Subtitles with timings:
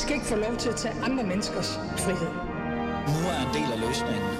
[0.00, 2.32] skal ikke få lov til at tage andre menneskers frihed.
[3.12, 4.30] Nu er en del af løsningen.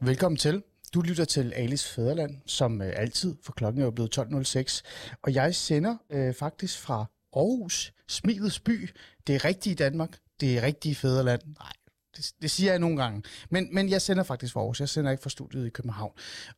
[0.00, 0.62] Velkommen til.
[0.94, 4.82] Du lytter til Alice Fæderland, som øh, altid, for klokken er jo blevet 12.06.
[5.22, 8.90] Og jeg sender øh, faktisk fra Aarhus, Smilets by.
[9.26, 10.18] Det er rigtigt Danmark.
[10.40, 11.42] Det er rigtigt Fæderland.
[11.46, 11.72] Nej,
[12.18, 13.22] det, det siger jeg nogle gange.
[13.50, 14.80] Men, men jeg sender faktisk for Aarhus.
[14.80, 16.12] Jeg sender ikke fra studiet i København.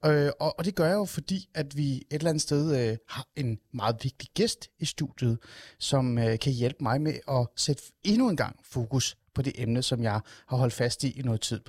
[0.04, 2.96] Øh, og, og det gør jeg jo, fordi at vi et eller andet sted øh,
[3.08, 5.38] har en meget vigtig gæst i studiet,
[5.78, 9.82] som øh, kan hjælpe mig med at sætte endnu en gang fokus på det emne,
[9.82, 11.60] som jeg har holdt fast i i noget tid.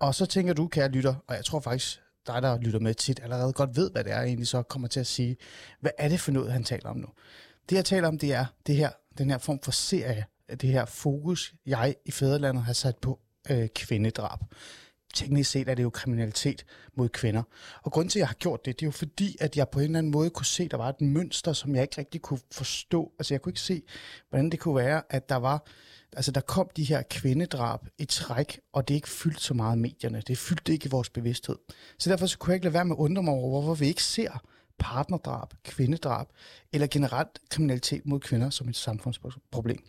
[0.00, 3.20] Og så tænker du, kære lytter, og jeg tror faktisk, dig, der lytter med tit,
[3.22, 5.36] allerede godt ved, hvad det er, jeg egentlig så kommer til at sige.
[5.80, 7.08] Hvad er det for noget, han taler om nu?
[7.68, 10.84] Det, jeg taler om, det er det her, den her form for serie, det her
[10.84, 14.38] fokus, jeg i Fæderlandet har sat på øh, kvindedrab.
[15.14, 17.42] Teknisk set er det jo kriminalitet mod kvinder.
[17.82, 19.78] Og grund til, at jeg har gjort det, det er jo fordi, at jeg på
[19.78, 22.22] en eller anden måde kunne se, at der var et mønster, som jeg ikke rigtig
[22.22, 23.12] kunne forstå.
[23.18, 23.82] Altså jeg kunne ikke se,
[24.28, 25.66] hvordan det kunne være, at der var,
[26.12, 29.76] altså der kom de her kvindedrab i træk, og det er ikke fyldt så meget
[29.76, 30.22] i medierne.
[30.26, 31.56] Det fyldte ikke i vores bevidsthed.
[31.98, 33.86] Så derfor så kunne jeg ikke lade være med at undre mig over, hvorfor vi
[33.86, 34.42] ikke ser
[34.78, 36.26] partnerdrab, kvindedrab
[36.72, 39.84] eller generelt kriminalitet mod kvinder som et samfundsproblem.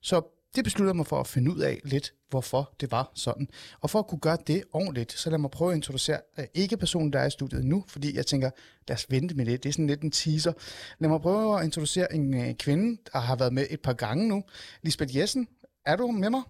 [0.00, 3.48] Så det besluttede mig for at finde ud af lidt, hvorfor det var sådan.
[3.80, 6.76] Og for at kunne gøre det ordentligt, så lad mig prøve at introducere uh, ikke
[6.76, 8.50] personen, der er i studiet nu, fordi jeg tænker,
[8.88, 9.62] lad os vente med det.
[9.62, 10.52] Det er sådan lidt en teaser.
[10.98, 14.28] Lad mig prøve at introducere en uh, kvinde, der har været med et par gange
[14.28, 14.44] nu.
[14.82, 15.48] Lisbeth Jessen,
[15.86, 16.42] er du med mig?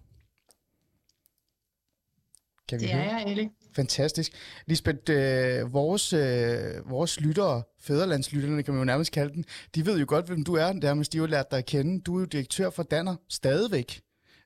[2.69, 3.15] Kan vi det er høre?
[3.15, 3.51] jeg, Ellie.
[3.73, 4.33] Fantastisk.
[4.67, 9.45] Lisbeth, øh, vores, øh, vores lyttere, fæderlandslytterne kan man jo nærmest kalde den,
[9.75, 12.01] de ved jo godt, hvem du er, dermed de har jo lært dig at kende.
[12.01, 14.01] Du er jo direktør for Danner stadigvæk.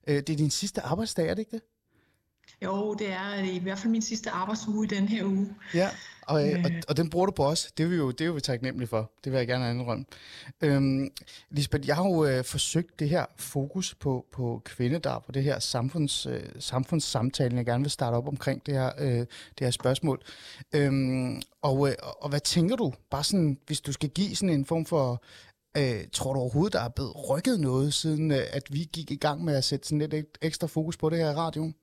[0.09, 1.63] Øh, det er din sidste arbejdsdag, er det ikke det?
[2.65, 5.55] Jo, det er i hvert fald min sidste arbejdsuge i den her uge.
[5.75, 5.89] Ja,
[6.27, 6.65] og, øh.
[6.65, 7.73] og, og den bruger du på os.
[7.77, 9.11] Det er vi jo, det er jo taknemmelige for.
[9.25, 10.05] Det vil jeg gerne indrømme.
[10.61, 11.11] Øhm,
[11.51, 15.59] Lisbeth, jeg har jo øh, forsøgt det her fokus på, på kvindedarb og det her
[15.59, 19.27] samfunds, øh, samfundssamtalen, jeg gerne vil starte op omkring det her, øh, det
[19.61, 20.23] her spørgsmål.
[20.73, 24.65] Øhm, og, øh, og hvad tænker du, bare sådan, hvis du skal give sådan en
[24.65, 25.23] form for
[25.77, 29.17] Øh, tror du overhovedet, der er blevet rykket noget, siden øh, at vi gik i
[29.17, 31.75] gang med at sætte sådan lidt ekstra fokus på det her i radioen?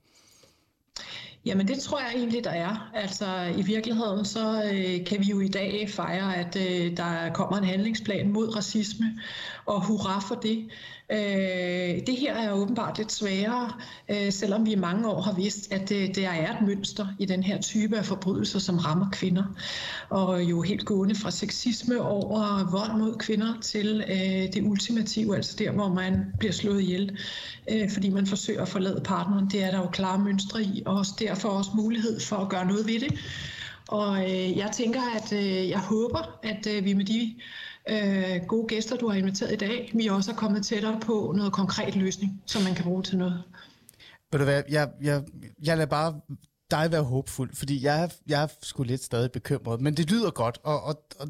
[1.45, 2.91] Jamen det tror jeg egentlig, der er.
[2.93, 7.57] Altså i virkeligheden så øh, kan vi jo i dag fejre, at øh, der kommer
[7.57, 9.19] en handlingsplan mod racisme,
[9.65, 10.69] og hurra for det.
[11.11, 13.71] Øh, det her er åbenbart lidt sværere,
[14.09, 17.25] øh, selvom vi i mange år har vidst, at det, der er et mønster i
[17.25, 19.43] den her type af forbrydelser, som rammer kvinder.
[20.09, 25.55] Og jo helt gående fra sexisme over vold mod kvinder til øh, det ultimative, altså
[25.59, 27.17] der, hvor man bliver slået ihjel,
[27.71, 29.49] øh, fordi man forsøger at forlade partneren.
[29.51, 32.65] Det er der jo klare mønstre i, og også derfor også mulighed for at gøre
[32.65, 33.19] noget ved det.
[33.87, 37.35] Og øh, jeg tænker, at øh, jeg håber, at øh, vi med de
[37.89, 41.95] øh, gode gæster, du har inviteret i dag, vi også kommet tættere på noget konkret
[41.95, 43.43] løsning, som man kan bruge til noget.
[44.31, 45.23] Ved du hvad, jeg, jeg,
[45.63, 46.19] jeg lader bare
[46.71, 50.59] dig være håbfuld, fordi jeg, jeg er sgu lidt stadig bekymret, men det lyder godt,
[50.63, 51.27] og, og, og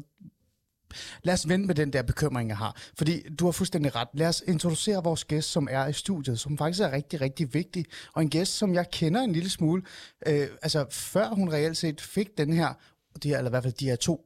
[1.22, 2.76] Lad os vende med den der bekymring, jeg har.
[2.94, 4.08] Fordi du har fuldstændig ret.
[4.14, 7.84] Lad os introducere vores gæst, som er i studiet, som faktisk er rigtig, rigtig vigtig.
[8.14, 9.82] Og en gæst, som jeg kender en lille smule.
[10.26, 12.74] Øh, altså, før hun reelt set fik den her
[13.22, 14.24] de her, eller i hvert fald de her to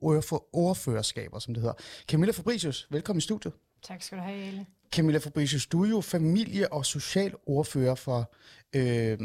[0.53, 1.77] ordførerskaber, som det hedder.
[2.09, 3.55] Camilla Fabricius, velkommen i studiet.
[3.83, 4.67] Tak skal du have, Elle.
[4.93, 8.33] Camilla Fabricius, du er jo familie- og socialordfører for,
[8.77, 9.19] øh,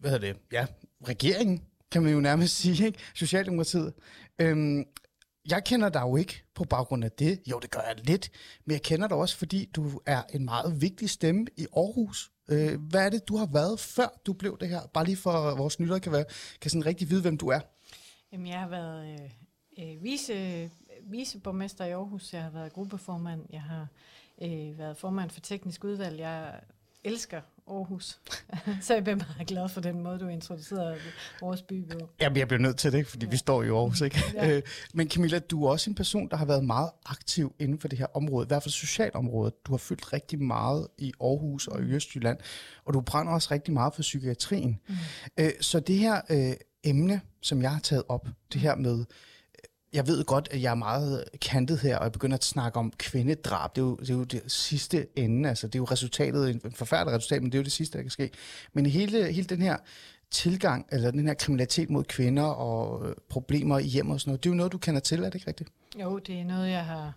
[0.00, 0.66] hvad hedder det, ja,
[1.08, 1.62] regeringen,
[1.92, 2.98] kan man jo nærmest sige, ikke?
[3.14, 3.92] Socialdemokratiet.
[4.38, 4.84] Øhm,
[5.48, 7.40] jeg kender dig jo ikke på baggrund af det.
[7.46, 8.30] Jo, det gør jeg lidt.
[8.66, 12.30] Men jeg kender dig også, fordi du er en meget vigtig stemme i Aarhus.
[12.48, 14.80] Øh, hvad er det, du har været, før du blev det her?
[14.94, 16.24] Bare lige for vores nytter kan, være,
[16.60, 17.60] kan sådan rigtig vide, hvem du er.
[18.34, 19.30] Jamen, jeg har været øh,
[19.78, 20.70] øh, vice,
[21.02, 22.32] viceborgmester i Aarhus.
[22.32, 23.40] Jeg har været gruppeformand.
[23.52, 23.86] Jeg har
[24.42, 26.18] øh, været formand for teknisk udvalg.
[26.18, 26.60] Jeg
[27.04, 28.20] elsker Aarhus.
[28.82, 30.96] så jeg bliver meget glad for den måde, du introducerede
[31.40, 32.08] vores by på.
[32.20, 33.30] Jamen, jeg bliver nødt til det, fordi ja.
[33.30, 34.20] vi står i Aarhus, ikke?
[34.34, 34.50] Ja.
[34.50, 34.62] Øh,
[34.94, 37.98] men Camilla, du er også en person, der har været meget aktiv inden for det
[37.98, 39.66] her område, i hvert fald socialområdet.
[39.66, 42.38] Du har fyldt rigtig meget i Aarhus og i Østjylland,
[42.84, 44.80] og du brænder også rigtig meget for psykiatrien.
[44.88, 44.94] Mm.
[45.38, 46.20] Øh, så det her
[46.84, 49.04] emne, som jeg har taget op, det her med øh,
[49.92, 52.92] jeg ved godt, at jeg er meget kantet her, og jeg begynder at snakke om
[52.98, 53.76] kvindedrab.
[53.76, 55.48] Det er jo det, er jo det sidste ende.
[55.48, 58.02] Altså, det er jo resultatet, en forfærdelig resultat, men det er jo det sidste, der
[58.02, 58.30] kan ske.
[58.72, 59.76] Men hele, hele den her
[60.30, 64.44] tilgang, eller den her kriminalitet mod kvinder og øh, problemer i hjemmet og sådan noget,
[64.44, 65.70] det er jo noget, du kender til, er det ikke rigtigt?
[66.00, 67.12] Jo, det er noget, jeg har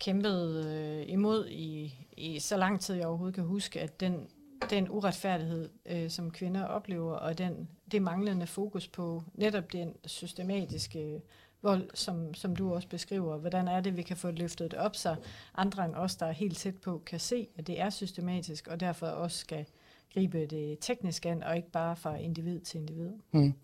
[0.00, 4.26] kæmpet øh, imod i, i så lang tid, jeg overhovedet kan huske, at den,
[4.70, 11.22] den uretfærdighed, øh, som kvinder oplever, og den, det manglende fokus på netop den systematiske
[11.62, 13.36] vold, som, som du også beskriver.
[13.36, 15.16] Hvordan er det, vi kan få løftet det op, så
[15.54, 18.80] andre end os, der er helt tæt på, kan se, at det er systematisk, og
[18.80, 19.66] derfor også skal
[20.14, 23.10] gribe det teknisk an, og ikke bare fra individ til individ.
[23.32, 23.54] Mm.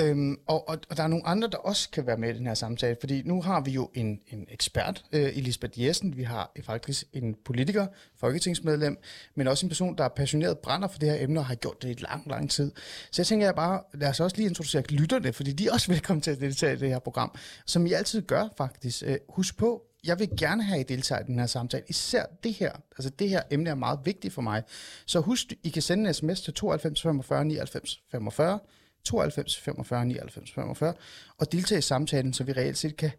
[0.00, 2.46] Øhm, og, og, og der er nogle andre, der også kan være med i den
[2.46, 6.52] her samtale, fordi nu har vi jo en, en ekspert, øh, Elisabeth Jessen, vi har
[6.62, 8.98] faktisk en politiker, folketingsmedlem,
[9.34, 11.82] men også en person, der er passioneret brænder for det her emne og har gjort
[11.82, 12.72] det i lang, lang tid.
[13.10, 15.92] Så jeg tænker jeg bare, lad os også lige introducere lytterne, fordi de er også
[15.92, 17.34] velkommen til at deltage i det her program,
[17.66, 19.02] som I altid gør faktisk.
[19.06, 21.84] Øh, husk på, jeg vil gerne have, I deltager i den her samtale.
[21.88, 22.72] Især det her.
[22.98, 24.62] Altså det her emne er meget vigtigt for mig.
[25.06, 28.58] Så husk, I kan sende en sms til 92 45 99 45,
[29.04, 30.94] 92 45 99 45,
[31.38, 33.10] og deltage i samtalen, så vi reelt set kan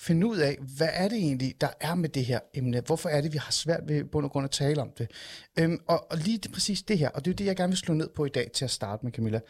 [0.00, 2.80] finde ud af, hvad er det egentlig, der er med det her emne?
[2.86, 5.10] Hvorfor er det, vi har svært ved bund og grund at tale om det?
[5.58, 7.78] Øhm, og, og lige det, præcis det her, og det er det, jeg gerne vil
[7.78, 9.40] slå ned på i dag til at starte med, Camilla.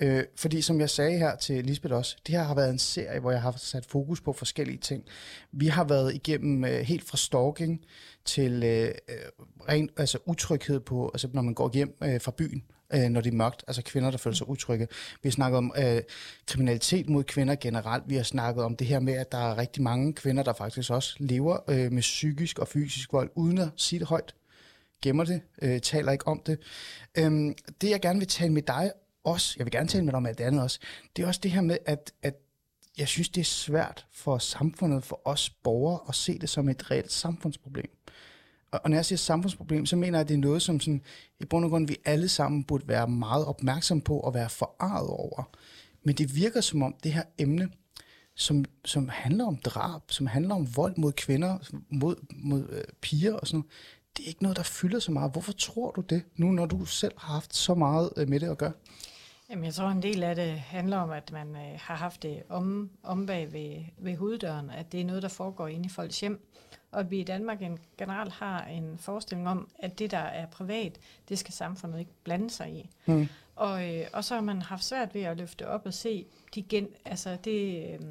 [0.00, 3.20] Øh, fordi som jeg sagde her til Lisbeth også, det her har været en serie,
[3.20, 5.04] hvor jeg har sat fokus på forskellige ting.
[5.52, 7.84] Vi har været igennem øh, helt fra stalking
[8.24, 9.14] til øh, øh
[9.68, 12.62] ren altså utryghed på, altså når man går hjem øh, fra byen,
[12.94, 13.64] øh, når det er mørkt.
[13.66, 14.88] Altså kvinder, der føler sig utrygge.
[15.22, 16.02] Vi har snakket om øh,
[16.46, 18.04] kriminalitet mod kvinder generelt.
[18.06, 20.90] Vi har snakket om det her med, at der er rigtig mange kvinder, der faktisk
[20.90, 24.34] også lever øh, med psykisk og fysisk vold, uden at sige det højt.
[25.02, 26.58] Gemmer det, øh, taler ikke om det.
[27.18, 28.92] Øhm, det, jeg gerne vil tale med dig
[29.24, 30.78] også, jeg vil gerne tale med dig om alt andet også,
[31.16, 32.34] det er også det her med, at, at
[32.98, 36.90] jeg synes, det er svært for samfundet, for os borgere, at se det som et
[36.90, 37.90] reelt samfundsproblem.
[38.72, 41.02] Og når jeg siger samfundsproblem, så mener jeg, at det er noget, som sådan,
[41.40, 45.10] i bund og grund vi alle sammen burde være meget opmærksom på og være forarvet
[45.10, 45.48] over.
[46.02, 47.68] Men det virker som om det her emne,
[48.34, 51.58] som, som handler om drab, som handler om vold mod kvinder,
[51.90, 53.70] mod, mod øh, piger og sådan noget,
[54.16, 55.32] det er ikke noget, der fylder så meget.
[55.32, 58.48] Hvorfor tror du det, nu når du selv har haft så meget øh, med det
[58.48, 58.72] at gøre?
[59.50, 62.42] Jamen, jeg tror, en del af det handler om, at man øh, har haft det
[62.48, 66.20] om, om bag ved, ved hoveddøren, at det er noget, der foregår inde i folks
[66.20, 66.50] hjem
[66.92, 67.58] og at vi i Danmark
[67.98, 70.98] generelt har en forestilling om, at det, der er privat,
[71.28, 72.90] det skal samfundet ikke blande sig i.
[73.06, 73.28] Mm.
[73.56, 76.62] Og, øh, og så har man haft svært ved at løfte op og se de
[76.62, 78.06] gen, altså det, øh,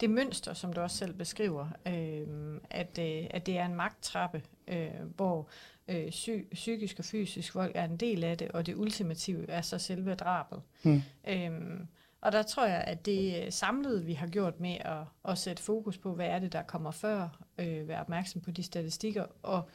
[0.00, 4.42] det mønster, som du også selv beskriver, øh, at, øh, at det er en magttrappe,
[4.68, 5.48] øh, hvor
[5.88, 9.62] øh, psy- psykisk og fysisk vold er en del af det, og det ultimative er
[9.62, 10.62] så selve drabet.
[10.82, 11.02] Mm.
[11.28, 11.80] Øh,
[12.20, 15.98] og der tror jeg, at det samlede, vi har gjort med at, at sætte fokus
[15.98, 19.68] på, hvad er det, der kommer før, øh, være opmærksom på de statistikker, og,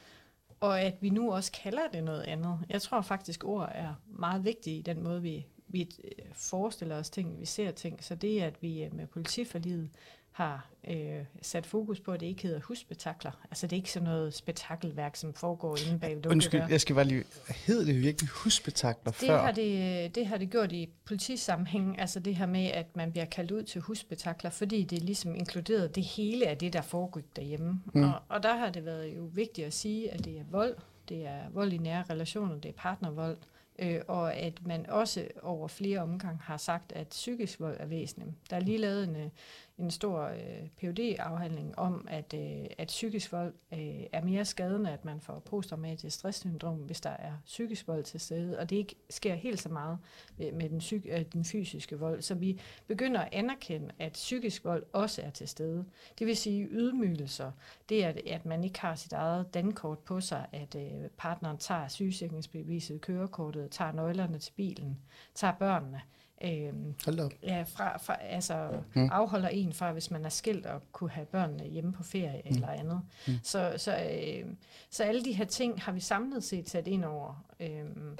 [0.60, 2.60] og at vi nu også kalder det noget andet.
[2.70, 5.90] Jeg tror faktisk, ord er meget vigtige i den måde, vi, vi
[6.34, 8.04] forestiller os ting, vi ser ting.
[8.04, 9.90] Så det, at vi med politiforlidet
[10.34, 13.32] har øh, sat fokus på, at det ikke hedder husspektakler.
[13.52, 16.96] Altså det er ikke sådan noget spektakelværk, som foregår inde bag lukkede Undskyld, jeg skal
[16.96, 17.24] bare lige...
[17.48, 19.42] Hed det virkelig husspektakler det før?
[19.42, 23.26] Har det, det har det gjort i politisammenhæng, altså det her med, at man bliver
[23.26, 27.82] kaldt ud til husspektakler, fordi det ligesom inkluderet det hele af det, der foregik derhjemme.
[27.94, 28.04] Mm.
[28.04, 30.76] Og, og der har det været jo vigtigt at sige, at det er vold,
[31.10, 33.38] det er vold i nære relationer, det er partnervold,
[33.80, 38.32] øh, og at man også over flere omgange har sagt, at psykisk vold er væsentligt.
[38.50, 39.30] Der er lige lavet en, øh,
[39.78, 44.92] en stor øh, phd afhandling om, at, øh, at psykisk vold øh, er mere skadende,
[44.92, 48.96] at man får posttraumatisk stresssyndrom, hvis der er psykisk vold til stede, og det ikke
[49.10, 49.98] sker helt så meget
[50.38, 52.22] med, med den, psyk- øh, den fysiske vold.
[52.22, 55.86] Så vi begynder at anerkende, at psykisk vold også er til stede.
[56.20, 57.52] Det vil sige ydmygelser.
[57.90, 61.58] Det er, at, at man ikke har sit eget dankort på sig, at øh, partneren
[61.58, 65.00] tager sygesikringsbeviset, kørekortet, tager nøglerne til bilen,
[65.36, 66.02] tager børnene.
[66.44, 67.32] Øhm, Hold op.
[67.44, 69.10] Ja, fra, fra, altså mm.
[69.12, 72.56] afholder en fra, hvis man er skilt og kunne have børnene hjemme på ferie mm.
[72.56, 73.02] eller andet.
[73.28, 73.34] Mm.
[73.44, 74.46] Så, så, øh,
[74.90, 77.46] så alle de her ting har vi samlet set sat ind over.
[77.60, 78.18] Øhm,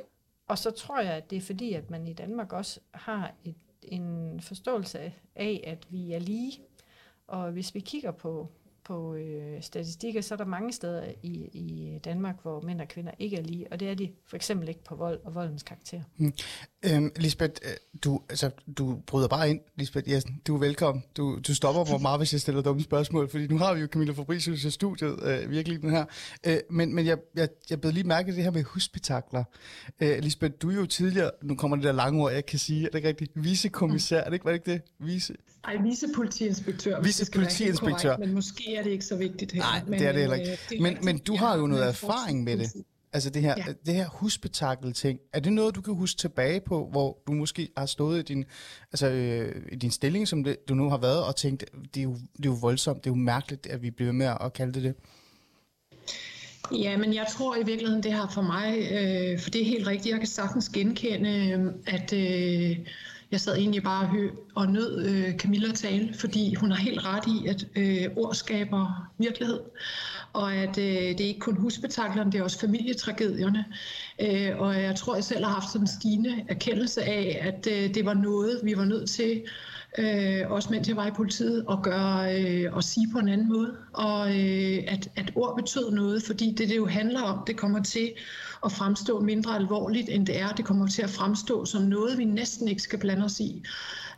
[0.48, 3.56] og så tror jeg, at det er fordi, at man i Danmark også har et,
[3.84, 6.60] en forståelse af, at vi er lige.
[7.28, 8.52] Og hvis vi kigger på
[8.84, 13.12] på øh, statistikker, så er der mange steder i, i Danmark, hvor mænd og kvinder
[13.20, 16.02] ikke er lige, og det er de for eksempel ikke på vold og voldens karakter.
[16.18, 16.34] Mm.
[16.86, 17.72] Øhm, Lisbeth, øh,
[18.04, 20.42] du, altså, du bryder bare ind, Lisbeth Jessen.
[20.48, 21.04] Du er velkommen.
[21.18, 23.88] Du, du stopper mig meget, hvis jeg stiller dumme spørgsmål, fordi nu har vi jo
[23.88, 26.06] Camilla Fabricius i studiet, øh, virkelig den her.
[26.44, 29.44] Øh, men men jeg, jeg, jeg blev lige mærke det her med husspektakler.
[30.00, 32.86] Øh, Lisbeth, du er jo tidligere, nu kommer det der lange ord, jeg kan sige,
[32.86, 33.32] er det ikke rigtigt?
[33.36, 34.82] Vicekommissær, er det ikke, var det ikke det?
[35.00, 35.34] Vice...
[35.64, 37.02] Ej, vicepolitiinspektør.
[37.02, 38.18] Vicepolitiinspektør.
[38.18, 39.62] Men måske er det ikke så vigtigt her.
[39.62, 40.52] Nej, men, det er det heller ikke.
[40.52, 42.74] Øh, det men, men du har jo noget erfaring med det.
[43.14, 43.74] Altså det her, ja.
[43.86, 47.70] det her husbetakkel ting, er det noget, du kan huske tilbage på, hvor du måske
[47.78, 48.46] har stået i din,
[48.92, 52.04] altså, øh, i din stilling, som det, du nu har været, og tænkt, det er,
[52.04, 54.74] jo, det er jo voldsomt, det er jo mærkeligt, at vi bliver med at kalde
[54.74, 54.96] det det?
[56.72, 59.88] Ja, men jeg tror i virkeligheden, det har for mig, øh, for det er helt
[59.88, 62.14] rigtigt, jeg kan sagtens genkende, øh, at...
[62.14, 62.78] Øh,
[63.34, 67.48] jeg sad egentlig bare og, nød øh, Camilla tale, fordi hun har helt ret i,
[67.48, 69.60] at øh, ord skaber virkelighed.
[70.34, 73.66] Og at øh, det er ikke kun husbetaklerne, det er også familietragedierne.
[74.22, 77.94] Øh, og jeg tror, jeg selv har haft sådan en stigende erkendelse af, at øh,
[77.94, 79.42] det var noget, vi var nødt til
[79.98, 83.50] øh, også mens jeg var i politiet, at gøre øh, og sige på en anden
[83.50, 83.78] måde.
[83.94, 87.84] Og øh, at, at ord betød noget, fordi det, det jo handler om, det kommer
[87.84, 88.12] til
[88.66, 90.50] at fremstå mindre alvorligt, end det er.
[90.50, 93.64] Det kommer til at fremstå som noget, vi næsten ikke skal blande os i.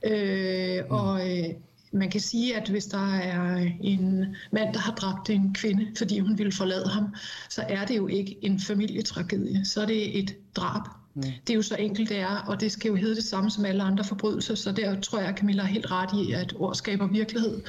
[0.04, 1.46] Øh, og øh,
[1.92, 6.20] man kan sige, at hvis der er en mand, der har dræbt en kvinde, fordi
[6.20, 7.16] hun ville forlade ham,
[7.50, 9.66] så er det jo ikke en familietragedie.
[9.66, 10.82] Så er det et drab.
[11.16, 11.22] Mm.
[11.22, 13.66] Det er jo så enkelt det er, og det skal jo hedde det samme som
[13.66, 16.76] alle andre forbrydelser, så der tror jeg, at Camilla er helt ret i, at ord
[16.76, 17.62] skaber virkelighed.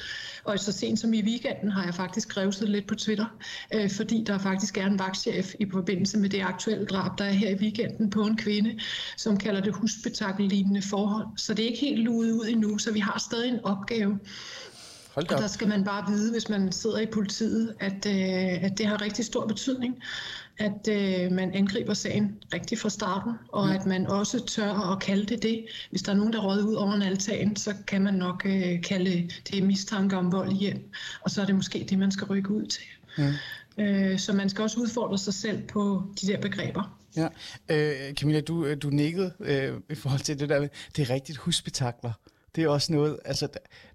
[0.45, 3.27] Og så sent som i weekenden har jeg faktisk revset lidt på Twitter,
[3.75, 7.31] øh, fordi der faktisk er en vagtchef i forbindelse med det aktuelle drab, der er
[7.31, 8.81] her i weekenden på en kvinde,
[9.17, 11.27] som kalder det husspektakellignende forhold.
[11.37, 14.19] Så det er ikke helt luet ud endnu, så vi har stadig en opgave.
[15.15, 18.87] Og der skal man bare vide, hvis man sidder i politiet, at, øh, at det
[18.87, 20.03] har rigtig stor betydning
[20.59, 23.73] at øh, man angriber sagen rigtig fra starten, og mm.
[23.73, 25.67] at man også tør at kalde det det.
[25.91, 28.83] Hvis der er nogen, der råder ud over en altan, så kan man nok øh,
[28.83, 32.27] kalde det mistanke om vold i hjem, og så er det måske det, man skal
[32.27, 32.85] rykke ud til.
[33.19, 33.33] Mm.
[33.85, 36.99] Øh, så man skal også udfordre sig selv på de der begreber.
[37.17, 37.29] Ja,
[37.69, 41.39] øh, Camilla, du, øh, du nikkede øh, i forhold til det der, det er rigtigt
[41.39, 42.13] husbetakler
[42.57, 43.49] det er også noget, altså,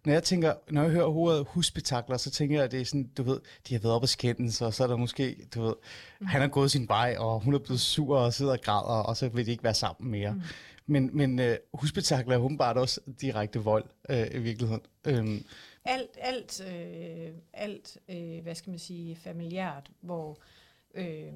[0.06, 3.10] når jeg tænker, når jeg hører ordet husbetakler, så tænker jeg, at det er sådan,
[3.18, 5.74] du ved, de har været op og skændes, og så er der måske, du ved,
[6.20, 6.26] mm.
[6.26, 9.18] han har gået sin vej, og hun er blevet sur og sidder og græder, og
[9.18, 10.34] så vil de ikke være sammen mere.
[10.34, 10.42] Mm.
[10.86, 14.82] Men, men uh, husbetakler er åbenbart også direkte vold uh, i virkeligheden.
[15.10, 15.46] Um,
[15.86, 20.40] alt, alt, øh, alt øh, hvad skal man sige, familiært, hvor
[20.94, 21.34] øh,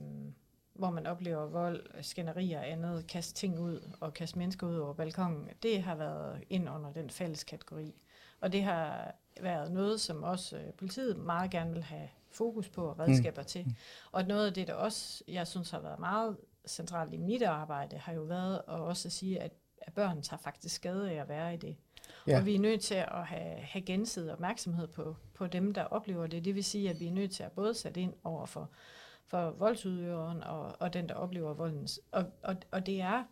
[0.75, 4.93] hvor man oplever vold, skænderier og andet, kaste ting ud og kaste mennesker ud over
[4.93, 8.01] balkongen, det har været ind under den fælles kategori.
[8.41, 12.85] Og det har været noget, som også øh, politiet meget gerne vil have fokus på
[12.85, 13.47] og redskaber mm.
[13.47, 13.75] til.
[14.11, 17.97] Og noget af det, der også, jeg synes har været meget centralt i mit arbejde,
[17.97, 19.51] har jo været at også at sige, at,
[19.81, 21.75] at børn tager faktisk skade af at være i det.
[22.27, 22.37] Ja.
[22.37, 26.27] Og vi er nødt til at have, have gensidig opmærksomhed på, på dem, der oplever
[26.27, 26.45] det.
[26.45, 28.69] Det vil sige, at vi er nødt til at både sætte ind over for
[29.27, 31.87] for voldsudøveren og, og den, der oplever volden.
[32.11, 33.23] Og, og, og det er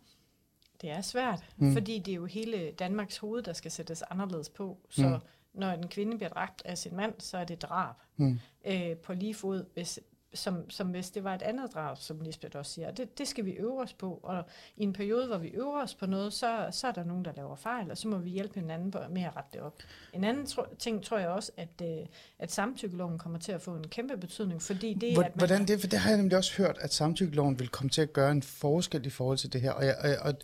[0.80, 1.72] det er svært, mm.
[1.72, 4.78] fordi det er jo hele Danmarks hoved, der skal sættes anderledes på.
[4.90, 5.60] Så mm.
[5.60, 7.94] når en kvinde bliver dræbt af sin mand, så er det drab.
[8.16, 8.38] Mm.
[8.66, 10.00] Øh, på lige fod, hvis,
[10.34, 12.90] som, som hvis det var et andet drab, som Lisbeth også siger.
[12.90, 14.44] Det, det skal vi øve os på, og
[14.76, 17.32] i en periode, hvor vi øver os på noget, så, så er der nogen, der
[17.36, 19.74] laver fejl, og så må vi hjælpe hinanden med at rette det op.
[20.12, 22.06] En anden tro, ting tror jeg også, at, øh,
[22.38, 25.68] at samtykkeloven kommer til at få en kæmpe betydning, fordi det Hvordan, at man, Hvordan
[25.68, 25.80] det?
[25.80, 28.42] For det har jeg nemlig også hørt, at samtykkeloven vil komme til at gøre en
[28.42, 29.70] forskel i forhold til det her.
[29.70, 30.34] Og, jeg, og, og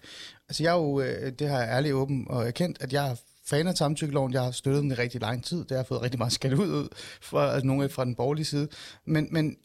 [0.49, 3.21] altså jeg er jo, øh, det har jeg ærligt åben og erkendt, at jeg har
[3.51, 4.33] fan af samtykkeloven.
[4.33, 5.65] Jeg har støttet den i rigtig lang tid.
[5.65, 6.89] Det har fået rigtig meget skat ud
[7.21, 8.69] fra altså, nogle fra den borgerlige side.
[9.05, 9.57] Men, men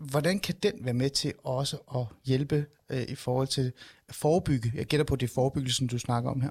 [0.00, 3.72] hvordan kan den være med til også at hjælpe øh, i forhold til
[4.08, 4.72] at forebygge?
[4.74, 6.50] Jeg gætter på, det forebyggelsen, du snakker om her.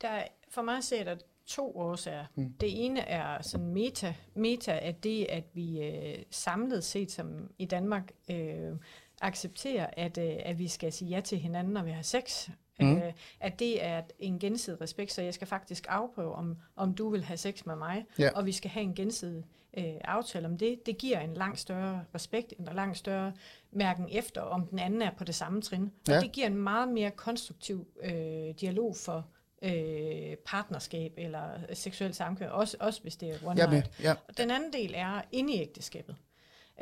[0.00, 2.24] Der, for mig ser der to årsager.
[2.34, 2.52] Mm.
[2.52, 7.64] Det ene er sådan meta, meta at det, at vi øh, samlet set som i
[7.64, 8.72] Danmark øh,
[9.20, 12.48] accepterer, at, øh, at vi skal sige ja til hinanden, når vi har sex.
[12.80, 12.96] Mm.
[12.96, 17.08] Øh, at det er en gensidig respekt, så jeg skal faktisk afprøve, om, om du
[17.08, 18.30] vil have sex med mig, ja.
[18.34, 19.44] og vi skal have en gensidig
[19.76, 20.86] øh, aftale om det.
[20.86, 23.32] Det giver en langt større respekt, en langt større
[23.72, 25.92] mærken efter, om den anden er på det samme trin.
[26.08, 26.16] Ja.
[26.16, 29.26] Og det giver en meget mere konstruktiv øh, dialog for
[29.62, 33.90] øh, partnerskab eller seksuel samkvær, også, også hvis det er one ja, night.
[34.02, 34.14] Ja.
[34.28, 36.16] Og den anden del er inde i ægteskabet,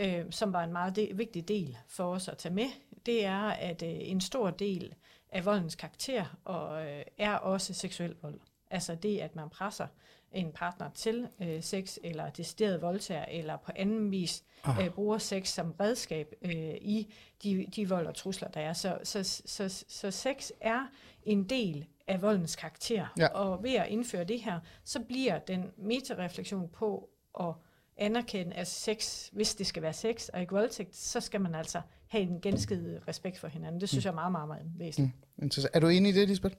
[0.00, 2.66] øh, som var en meget de- vigtig del for os at tage med.
[3.06, 4.94] Det er, at øh, en stor del
[5.28, 8.40] af voldens karakter og, øh, er også seksuel vold.
[8.70, 9.86] Altså det, at man presser
[10.34, 14.44] en partner til øh, sex, eller decideret voldtager, eller på anden vis
[14.80, 18.72] øh, bruger sex som redskab øh, i de, de vold og trusler, der er.
[18.72, 20.86] Så, så, så, så, så sex er
[21.22, 23.26] en del af voldens karakter, ja.
[23.28, 27.10] og ved at indføre det her, så bliver den metareflektion på
[27.40, 27.54] at
[27.96, 31.80] anerkende, at sex, hvis det skal være sex og ikke voldtægt, så skal man altså
[32.08, 33.80] have en genskidig respekt for hinanden.
[33.80, 34.06] Det synes mm.
[34.06, 35.16] jeg er meget, meget, meget væsentligt.
[35.36, 35.50] Mm.
[35.74, 36.56] Er du enig i det, Lisbeth?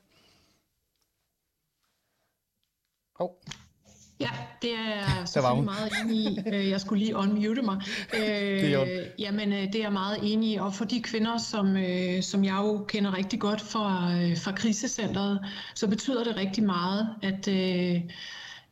[3.16, 3.30] Oh.
[4.20, 4.30] Ja,
[4.62, 6.40] det er jeg selvfølgelig meget enig i.
[6.48, 7.82] Øh, jeg skulle lige unmute mig.
[8.14, 8.72] Øh,
[9.20, 10.56] jamen, øh, det er jeg meget enig i.
[10.56, 11.78] Og for de kvinder, som,
[12.22, 15.40] som jeg jo kender rigtig godt fra, fra krisecentret,
[15.76, 17.48] så betyder det rigtig meget, at,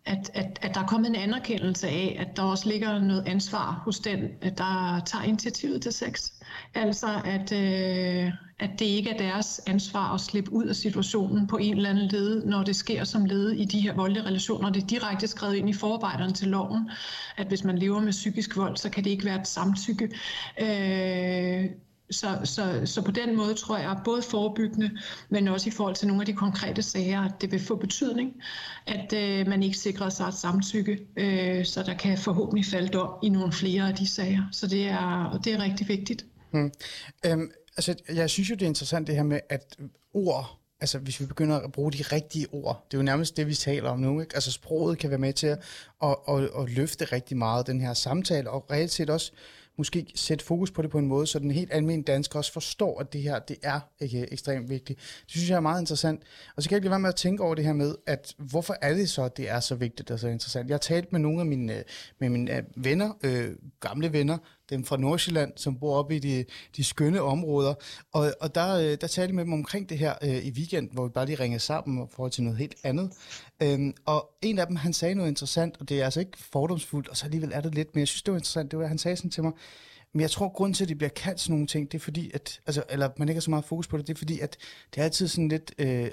[0.06, 3.82] at, at, at der er kommet en anerkendelse af, at der også ligger noget ansvar
[3.86, 4.20] hos den,
[4.58, 6.32] der tager initiativet til sex.
[6.74, 11.58] Altså, at, øh, at det ikke er deres ansvar at slippe ud af situationen på
[11.58, 14.70] en eller anden led, når det sker som led i de her voldelige relationer.
[14.70, 16.90] Det er direkte skrevet ind i forarbejderne til loven,
[17.38, 20.10] at hvis man lever med psykisk vold, så kan det ikke være et samtykke.
[20.62, 21.66] Øh,
[22.12, 24.92] så, så, så på den måde tror jeg, både forebyggende,
[25.30, 28.34] men også i forhold til nogle af de konkrete sager, at det vil få betydning,
[28.88, 33.10] at øh, man ikke sikrer sig et samtykke, øh, så der kan forhåbentlig falde dom
[33.24, 34.44] i nogle flere af de sager.
[34.52, 36.26] Så det er, det er rigtig vigtigt.
[36.52, 36.72] Hmm.
[37.26, 39.78] Øhm, altså, jeg synes jo, det er interessant det her med, at
[40.14, 43.48] ord, altså hvis vi begynder at bruge de rigtige ord, det er jo nærmest det,
[43.48, 44.36] vi taler om nu, ikke?
[44.36, 45.60] Altså sproget kan være med til at,
[46.04, 49.32] at, at, at løfte rigtig meget den her samtale, og reelt set også
[49.78, 53.00] måske sætte fokus på det på en måde, så den helt almindelige dansker også forstår,
[53.00, 55.00] at det her det er ikke ekstremt vigtigt.
[55.00, 56.22] Det synes jeg er meget interessant.
[56.56, 58.76] Og så kan jeg blive være med at tænke over det her med, at hvorfor
[58.82, 60.70] er det så, at det er så vigtigt og så interessant?
[60.70, 61.84] Jeg har talt med nogle af mine, øh,
[62.20, 64.38] med mine øh, venner, øh, gamle venner,
[64.72, 66.46] dem fra Nordsjælland, som bor oppe i de,
[66.78, 67.74] de skønne områder.
[68.14, 70.92] Og, og der, øh, der talte jeg med dem omkring det her øh, i weekend,
[70.92, 73.12] hvor vi bare lige ringede sammen og for til noget helt andet.
[73.64, 77.08] Øhm, og en af dem, han sagde noget interessant, og det er altså ikke fordomsfuldt,
[77.08, 78.72] og så alligevel er det lidt, men jeg synes, det var interessant.
[78.72, 79.52] Det var, han sagde sådan til mig,
[80.14, 82.04] men jeg tror, at grunden til, at de bliver kaldt sådan nogle ting, det er
[82.04, 84.40] fordi, at, altså, eller man ikke har så meget fokus på det, det er fordi,
[84.40, 84.58] at
[84.94, 86.12] det er altid sådan lidt, øh,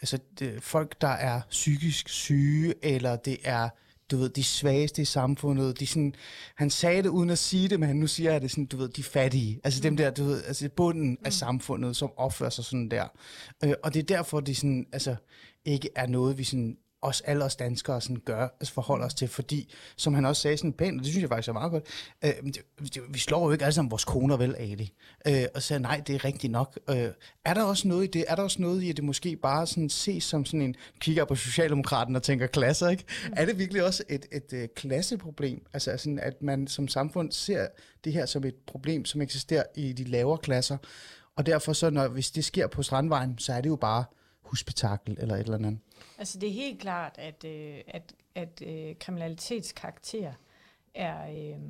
[0.00, 3.68] altså det, folk, der er psykisk syge, eller det er
[4.10, 5.80] du ved, de svageste i samfundet.
[5.80, 6.14] De sådan,
[6.54, 8.88] han sagde det uden at sige det, men nu siger jeg det sådan, du ved,
[8.88, 9.60] de fattige.
[9.64, 11.30] Altså dem der, du ved, altså bunden af mm.
[11.30, 13.06] samfundet, som opfører sig sådan der.
[13.64, 15.16] Øh, og det er derfor, det sådan, altså,
[15.64, 19.28] ikke er noget, vi sådan os alle os danskere sådan gør, altså forholder os til,
[19.28, 21.84] fordi, som han også sagde sådan pænt, og det synes jeg faktisk er meget godt,
[22.24, 22.58] øh, det,
[22.94, 24.92] det, vi slår jo ikke alle sammen vores koner vel, Ali,
[25.26, 26.78] øh, og sagde, nej, det er rigtigt nok.
[26.90, 27.08] Øh,
[27.44, 28.24] er der også noget i det?
[28.28, 31.24] Er der også noget i, at det måske bare sådan ses som sådan en, kigger
[31.24, 33.04] på Socialdemokraten og tænker klasser, ikke?
[33.26, 33.34] Mm.
[33.36, 35.66] Er det virkelig også et, et, et klasseproblem?
[35.72, 37.66] Altså sådan, at man som samfund ser
[38.04, 40.76] det her som et problem, som eksisterer i de lavere klasser,
[41.36, 44.04] og derfor så, når, hvis det sker på Strandvejen, så er det jo bare
[44.50, 45.78] hospitakel eller et eller andet.
[46.18, 50.32] Altså det er helt klart, at, øh, at, at øh, kriminalitetskarakter
[50.94, 51.60] er, øh,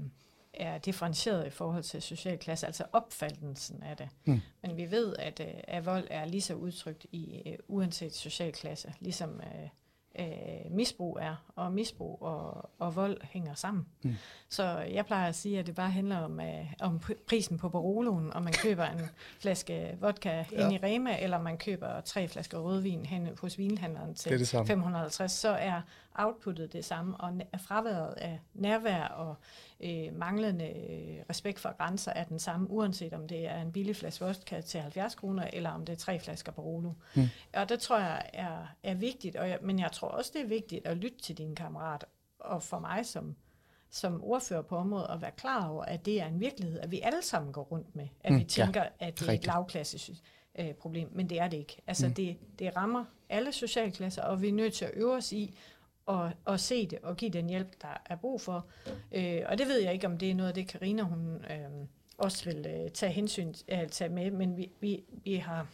[0.55, 4.09] er differentieret i forhold til social klasse, altså opfattelsen af det.
[4.25, 4.41] Mm.
[4.63, 8.53] Men vi ved, at, øh, at vold er lige så udtrykt i øh, uanset social
[8.53, 9.69] klasse, ligesom øh,
[10.19, 13.87] øh, misbrug er, og misbrug og, og vold hænger sammen.
[14.03, 14.15] Mm.
[14.49, 18.33] Så jeg plejer at sige, at det bare handler om, øh, om prisen på Baroloen,
[18.33, 19.01] om man køber en
[19.43, 20.65] flaske vodka ja.
[20.65, 24.67] ind i Rema, eller man køber tre flasker rødvin hen hos vinhandleren til det det
[24.67, 25.81] 550, så er
[26.15, 29.35] outputtet det samme, og fraværet af nærvær og
[29.81, 33.97] øh, manglende øh, respekt for grænser er den samme, uanset om det er en billig
[33.97, 36.93] flaske vodka til 70 kroner, eller om det er tre flasker Barolo.
[37.15, 37.23] Mm.
[37.55, 40.47] Og det tror jeg er, er vigtigt, og jeg, men jeg tror også, det er
[40.49, 42.07] vigtigt at lytte til dine kammerater,
[42.39, 43.37] og for mig som
[43.93, 47.01] som ordfører på området at være klar over, at det er en virkelighed, at vi
[47.01, 50.11] alle sammen går rundt med, at mm, vi tænker, ja, at det er et lavklassisk
[50.59, 51.77] øh, problem, men det er det ikke.
[51.87, 52.15] Altså mm.
[52.15, 55.55] det, det rammer alle socialklasser, og vi er nødt til at øve os i
[56.07, 58.67] og, og se det og give den hjælp, der er brug for.
[59.13, 61.87] Øh, og det ved jeg ikke, om det er noget af det, Karina hun øh,
[62.19, 65.67] også vil øh, tage hensyn øh, tage med, men vi, vi, vi har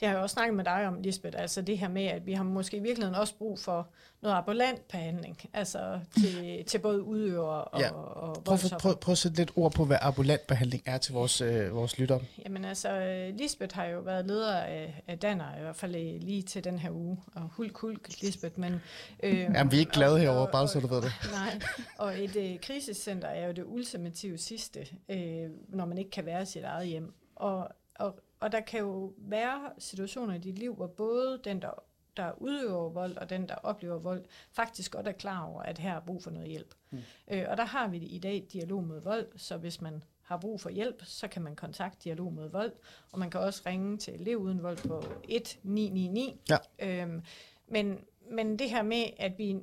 [0.00, 2.32] det har jeg også snakket med dig om, Lisbeth, altså det her med, at vi
[2.32, 3.88] har måske i virkeligheden også brug for
[4.22, 7.92] noget ambulant behandling, altså til, til både udøvere og, ja.
[7.92, 11.40] og prøv, prøv, prøv at sætte lidt ord på, hvad ambulant behandling er til vores,
[11.40, 12.20] øh, vores lyttere.
[12.44, 13.00] Jamen altså,
[13.38, 16.90] Lisbeth har jo været leder af, af Danner, i hvert fald lige til den her
[16.90, 18.82] uge, og hulk, hulk, Lisbeth, men...
[19.22, 21.12] Øh, Jamen, vi er ikke glade herovre, bare så du ved det.
[21.32, 21.60] Nej,
[21.98, 26.42] og et øh, krisecenter er jo det ultimative sidste, øh, når man ikke kan være
[26.42, 27.14] i sit eget hjem.
[27.36, 31.70] Og, og og der kan jo være situationer i dit liv, hvor både den, der,
[32.16, 35.94] der udøver vold, og den, der oplever vold, faktisk godt er klar over, at her
[35.94, 36.74] er brug for noget hjælp.
[36.90, 36.98] Mm.
[37.30, 40.60] Øh, og der har vi i dag dialog mod vold, så hvis man har brug
[40.60, 42.72] for hjælp, så kan man kontakte Dialog mod Vold,
[43.12, 46.50] og man kan også ringe til Lev Uden Vold på 1999.
[46.50, 46.56] Ja.
[46.78, 47.22] Øhm,
[47.68, 47.98] men,
[48.30, 49.56] men det her med, at vi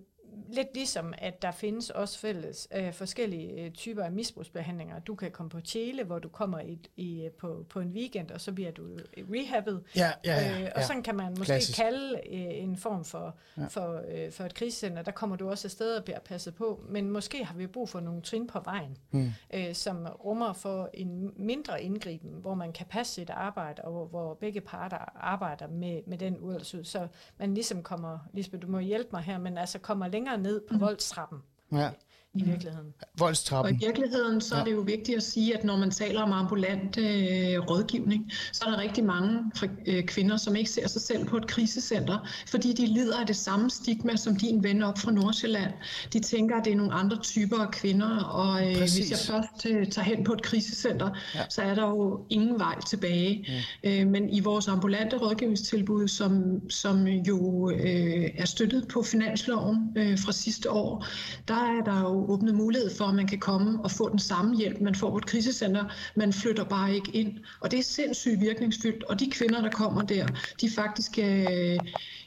[0.54, 5.00] lidt ligesom, at der findes også fælles øh, forskellige øh, typer af misbrugsbehandlinger.
[5.00, 8.42] Du kan komme på Tjele, hvor du kommer i, i, på, på en weekend, og
[8.42, 8.84] så bliver du
[9.18, 9.84] rehabbet.
[9.96, 11.78] Ja, ja, ja, øh, og sådan kan man måske Klassisk.
[11.78, 13.66] kalde øh, en form for, ja.
[13.66, 15.02] for, øh, for et krisecenter.
[15.02, 18.00] Der kommer du også afsted og bliver passet på, men måske har vi brug for
[18.00, 19.32] nogle trin på vejen, mm.
[19.54, 24.06] øh, som rummer for en mindre indgriben, hvor man kan passe sit arbejde, og hvor,
[24.06, 26.84] hvor begge parter arbejder med, med den uheldsud.
[26.84, 30.62] Så man ligesom kommer, Lisbeth, du må hjælpe mig her, men altså kommer længere ned
[30.68, 30.82] på mm.
[30.82, 31.42] voldstrappen.
[31.70, 31.90] Ja.
[32.34, 32.94] I virkeligheden.
[33.18, 33.76] Voldstrappen.
[33.76, 36.32] Og i virkeligheden så er det jo vigtigt at sige, at når man taler om
[36.32, 39.40] ambulant øh, rådgivning, så er der rigtig mange
[39.88, 43.36] øh, kvinder, som ikke ser sig selv på et krisecenter, fordi de lider af det
[43.36, 45.74] samme stigma som din ven op fra Nordsjælland.
[46.14, 49.66] De tænker, at det er nogle andre typer af kvinder, og øh, hvis jeg først
[49.66, 51.42] øh, tager hen på et krisecenter, ja.
[51.50, 53.48] så er der jo ingen vej tilbage.
[53.84, 53.90] Mm.
[53.90, 60.20] Øh, men i vores ambulante rådgivningstilbud, som, som jo øh, er støttet på finansloven øh,
[60.20, 61.06] fra sidste år,
[61.48, 64.58] der er der jo åbnet mulighed for, at man kan komme og få den samme
[64.58, 65.86] hjælp, man får på et krisecenter.
[66.16, 67.34] Man flytter bare ikke ind.
[67.60, 69.04] Og det er sindssygt virkningsfyldt.
[69.04, 70.28] Og de kvinder, der kommer der,
[70.62, 71.82] de faktisk øh,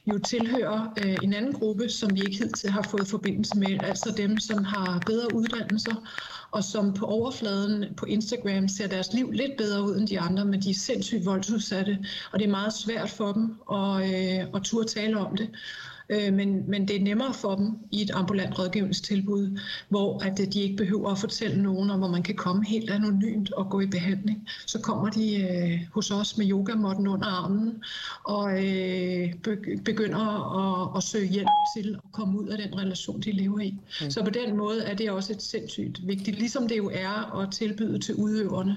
[0.06, 3.80] jo tilhører øh, en anden gruppe, som vi ikke hidtil har fået forbindelse med.
[3.82, 5.94] Altså dem, som har bedre uddannelser
[6.54, 10.44] og som på overfladen på Instagram ser deres liv lidt bedre ud end de andre,
[10.44, 11.98] men de er sindssygt voldsudsatte,
[12.32, 15.50] og det er meget svært for dem at, øh, at turde tale om det.
[16.08, 20.60] Øh, men, men det er nemmere for dem i et ambulant rådgivningstilbud, hvor at de
[20.60, 23.86] ikke behøver at fortælle nogen, og hvor man kan komme helt anonymt og gå i
[23.86, 24.48] behandling.
[24.66, 27.82] Så kommer de øh, hos os med yogamotten under armen
[28.24, 29.32] og øh,
[29.84, 30.18] begynder
[30.60, 33.76] at, at søge hjælp til at komme ud af den relation, de lever i.
[34.02, 34.10] Mm.
[34.10, 37.52] Så på den måde er det også et sindssygt vigtigt, ligesom det jo er at
[37.52, 38.76] tilbyde til udøverne.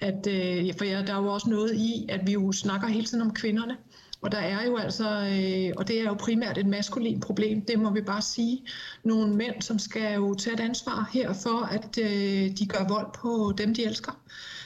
[0.00, 3.06] At, øh, for ja, der er jo også noget i, at vi jo snakker hele
[3.06, 3.76] tiden om kvinderne,
[4.20, 7.78] og der er jo altså, øh, og det er jo primært et maskulin problem, det
[7.78, 8.64] må vi bare sige,
[9.02, 13.12] nogle mænd, som skal jo tage et ansvar her for, at øh, de gør vold
[13.14, 14.12] på dem, de elsker.
[14.12, 14.57] Øh,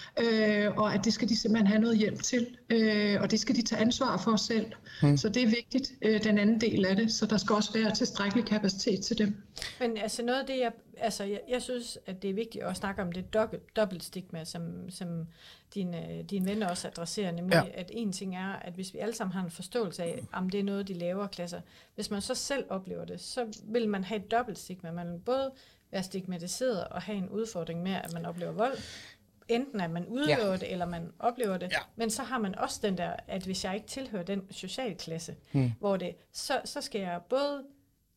[0.76, 3.62] og at det skal de simpelthen have noget hjælp til, øh, og det skal de
[3.62, 4.66] tage ansvar for selv.
[5.02, 5.16] Mm.
[5.16, 7.94] Så det er vigtigt, øh, den anden del af det, så der skal også være
[7.94, 9.36] tilstrækkelig kapacitet til dem.
[9.80, 12.76] Men altså noget af det, jeg, altså jeg, jeg synes, at det er vigtigt at
[12.76, 15.26] snakke om det dobbelt, dobbelt stigma, som, som
[15.74, 17.80] din, øh, din venner også adresserer, nemlig ja.
[17.80, 20.60] at en ting er, at hvis vi alle sammen har en forståelse af, om det
[20.60, 21.60] er noget, de lavere klasser,
[21.94, 24.92] hvis man så selv oplever det, så vil man have et dobbelt stigma.
[24.92, 25.50] Man vil både
[25.92, 28.78] være stigmatiseret og have en udfordring med, at man oplever vold,
[29.54, 30.56] enten at man udøver ja.
[30.56, 31.78] det, eller man oplever det, ja.
[31.96, 35.72] men så har man også den der, at hvis jeg ikke tilhører den socialklasse, hmm.
[35.78, 37.64] hvor det, så, så skal jeg både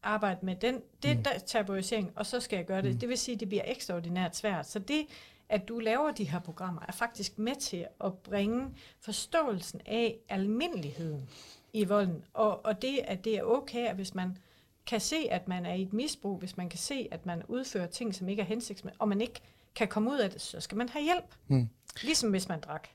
[0.05, 1.23] arbejde med den, det mm.
[1.23, 2.93] der tabuisering, og så skal jeg gøre det.
[2.93, 2.99] Mm.
[2.99, 4.67] Det vil sige, at det bliver ekstraordinært svært.
[4.67, 5.05] Så det,
[5.49, 8.69] at du laver de her programmer, er faktisk med til at bringe
[8.99, 11.29] forståelsen af almindeligheden
[11.73, 14.37] i volden, og, og det, at det er okay, at hvis man
[14.85, 17.87] kan se, at man er i et misbrug, hvis man kan se, at man udfører
[17.87, 19.41] ting, som ikke er hensigtsmæssige, og man ikke
[19.75, 21.35] kan komme ud af det, så skal man have hjælp.
[21.47, 21.69] Mm.
[22.01, 22.87] Ligesom hvis man drak.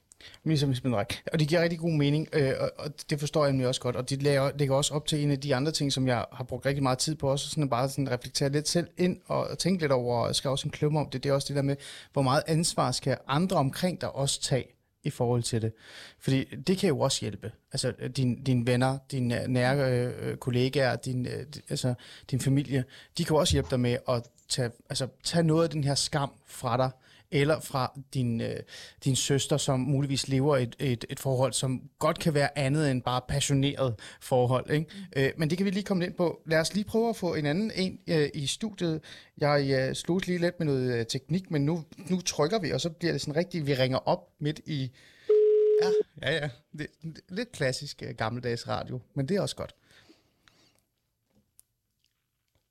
[0.44, 1.14] Ligesom hvis man drak.
[1.32, 3.96] Og det giver rigtig god mening, øh, og det forstår jeg nemlig også godt.
[3.96, 6.66] Og det lægger, også op til en af de andre ting, som jeg har brugt
[6.66, 9.82] rigtig meget tid på, også sådan at bare sådan reflektere lidt selv ind og tænke
[9.82, 11.62] lidt over, og jeg skal også en klummer om det, det er også det der
[11.62, 11.76] med,
[12.12, 14.66] hvor meget ansvar skal andre omkring dig også tage
[15.02, 15.72] i forhold til det.
[16.18, 17.52] Fordi det kan jo også hjælpe.
[17.72, 21.94] Altså din, dine venner, dine nære øh, kollegaer, din, øh, altså,
[22.30, 22.84] din familie,
[23.18, 26.30] de kan også hjælpe dig med at tage, altså, tage noget af den her skam
[26.46, 26.90] fra dig,
[27.30, 28.56] eller fra din, øh,
[29.04, 33.02] din søster, som muligvis lever et, et, et forhold, som godt kan være andet end
[33.02, 34.70] bare passioneret forhold.
[34.70, 34.86] Ikke?
[34.94, 35.22] Mm.
[35.22, 36.40] Øh, men det kan vi lige komme ind på.
[36.46, 39.00] Lad os lige prøve at få en anden en øh, i studiet.
[39.38, 42.80] Jeg øh, slog lige lidt med noget øh, teknik, men nu, nu trykker vi, og
[42.80, 44.90] så bliver det sådan rigtigt, vi ringer op midt i...
[45.82, 45.90] Ja,
[46.22, 46.48] ja, ja.
[46.78, 49.74] Det, det, lidt klassisk øh, gammeldags radio, men det er også godt.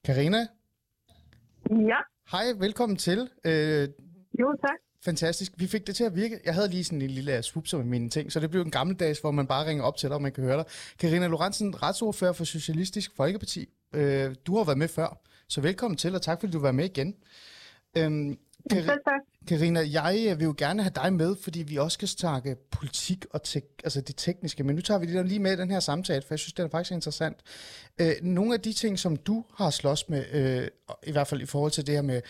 [0.03, 0.47] Karina?
[1.69, 1.97] Ja.
[2.31, 3.29] Hej, velkommen til.
[3.45, 3.89] Øh,
[4.39, 4.77] jo, tak.
[5.05, 5.51] Fantastisk.
[5.57, 6.39] Vi fik det til at virke.
[6.45, 9.19] Jeg havde lige sådan en lille swupser med mine ting, så det blev en gammeldags,
[9.19, 10.65] hvor man bare ringer op til dig, og man kan høre dig.
[10.99, 13.69] Karina Lorentzen, retsordfører for Socialistisk Folkeparti.
[13.95, 16.85] Øh, du har været med før, så velkommen til, og tak fordi du var med
[16.85, 17.15] igen.
[17.97, 18.37] Øhm,
[19.49, 23.25] Karina, jeg øh, vil jo gerne have dig med, fordi vi også skal snakke politik
[23.31, 25.79] og tek- altså det tekniske, men nu tager vi det lige med i den her
[25.79, 27.37] samtale, for jeg synes, det er faktisk interessant.
[28.01, 30.67] Øh, nogle af de ting, som du har slås med, øh,
[31.03, 32.21] i hvert fald i forhold til det her med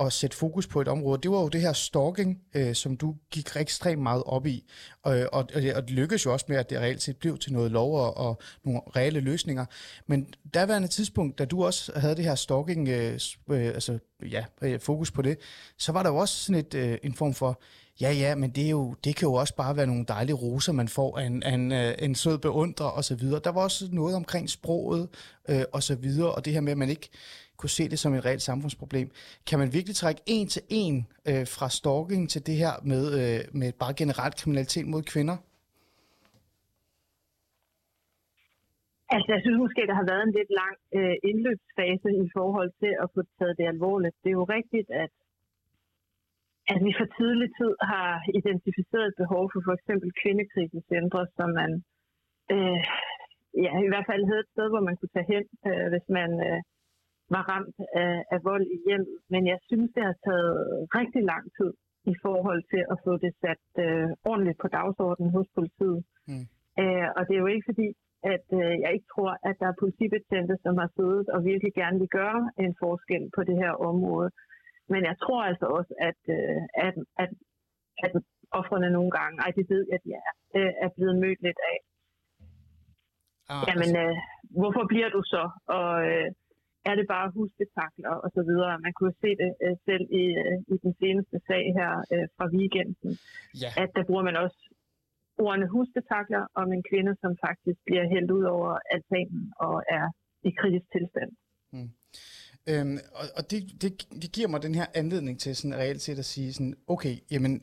[0.00, 3.14] at sætte fokus på et område, det var jo det her stalking, øh, som du
[3.30, 4.64] gik ekstremt meget op i.
[5.02, 7.70] Og, og, og det lykkedes jo også med, at det reelt set blev til noget
[7.70, 9.64] lov og, og nogle reelle løsninger.
[10.06, 13.98] Men derværende tidspunkt, da du også havde det her stalking, øh, øh, altså
[14.30, 15.38] ja, øh, fokus på det,
[15.78, 17.60] så var der jo også sådan et, øh, en form for,
[18.00, 20.72] ja ja, men det, er jo, det kan jo også bare være nogle dejlige roser,
[20.72, 23.40] man får af en, af en, øh, en sød beundrer og så videre.
[23.44, 25.08] Der var også noget omkring sproget
[25.48, 27.10] øh, og så videre, og det her med, at man ikke
[27.58, 29.08] kunne se det som et reelt samfundsproblem.
[29.48, 30.96] Kan man virkelig trække en til en
[31.30, 35.36] øh, fra stalking til det her med, øh, med bare generelt kriminalitet mod kvinder?
[39.14, 42.92] Altså, jeg synes måske, der har været en lidt lang øh, indløbsfase i forhold til
[43.02, 44.16] at få taget det alvorligt.
[44.22, 45.12] Det er jo rigtigt, at,
[46.72, 51.70] at vi for tidlig tid har identificeret et behov for for eksempel kvindekrisecentre, som man
[52.54, 52.80] øh,
[53.64, 56.30] ja, i hvert fald havde et sted, hvor man kunne tage hen, øh, hvis man
[56.48, 56.60] øh,
[57.36, 59.18] var ramt af, af vold i hjemmet.
[59.32, 60.54] Men jeg synes, det har taget
[60.98, 61.72] rigtig lang tid
[62.12, 66.00] i forhold til at få det sat øh, ordentligt på dagsordenen hos politiet.
[66.30, 66.44] Mm.
[66.82, 67.88] Øh, og det er jo ikke fordi,
[68.34, 71.98] at øh, jeg ikke tror, at der er politibetjente, som har siddet og virkelig gerne
[72.02, 74.30] vil gøre en forskel på det her område.
[74.92, 77.30] Men jeg tror altså også, at, øh, at, at,
[78.04, 78.12] at
[78.58, 81.60] offrene nogle gange, ej, det ved jeg, at de er, øh, er blevet mødt lidt
[81.72, 81.78] af.
[83.52, 84.02] Ah, Jamen, altså...
[84.02, 84.16] øh,
[84.60, 85.44] hvorfor bliver du så?
[85.78, 86.28] Og øh,
[86.88, 88.72] er det bare husbetakler og så videre?
[88.86, 92.46] Man kunne se det øh, selv i, øh, i den seneste sag her øh, fra
[92.56, 93.12] weekenden,
[93.62, 93.70] ja.
[93.82, 94.60] at der bruger man også
[95.38, 100.06] ordene husbetakler om en kvinde, som faktisk bliver hældt ud over altanen og er
[100.48, 101.30] i kritisk tilstand.
[101.72, 101.90] Hmm.
[102.70, 103.90] Øhm, og og det, det,
[104.22, 107.62] det giver mig den her anledning til sådan reelt set at sige sådan, okay, jamen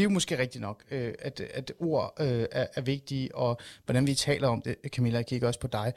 [0.00, 3.60] det er jo måske rigtigt nok, øh, at, at ord øh, er, er vigtige, og
[3.84, 5.92] hvordan vi taler om det, Camilla, jeg kigger også på dig.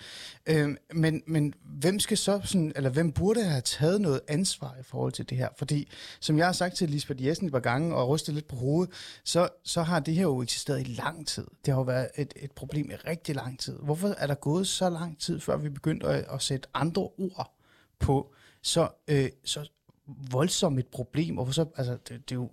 [0.45, 4.83] Øh, men, men hvem skal så, sådan, eller hvem burde have taget noget ansvar i
[4.83, 5.49] forhold til det her?
[5.57, 5.87] Fordi,
[6.19, 8.93] som jeg har sagt til Lisbeth Jessen et par gange, og rystet lidt på hovedet,
[9.23, 11.47] så, så har det her jo eksisteret i lang tid.
[11.65, 13.79] Det har jo været et, et problem i rigtig lang tid.
[13.79, 17.53] Hvorfor er der gået så lang tid, før vi begyndte at, at sætte andre ord
[17.99, 19.69] på så, øh, så
[20.31, 21.35] voldsomt et problem?
[21.35, 22.49] Hvorfor så, altså, det, det er jo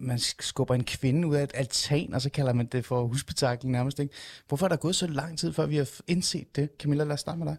[0.00, 3.72] man skubber en kvinde ud af et altan, og så kalder man det for husbetakling
[3.72, 3.98] nærmest.
[3.98, 4.14] Ikke?
[4.48, 6.70] Hvorfor er der gået så lang tid, før vi har indset det?
[6.78, 7.56] Camilla, lad os starte med dig.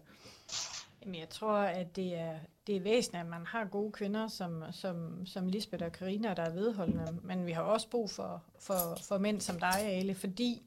[1.02, 2.34] Jamen, jeg tror, at det er,
[2.66, 6.42] det er væsentligt, at man har gode kvinder som, som, som Lisbeth og Karina, der
[6.42, 7.18] er vedholdende.
[7.22, 10.62] Men vi har også brug for, for, for mænd som dig, Ale, fordi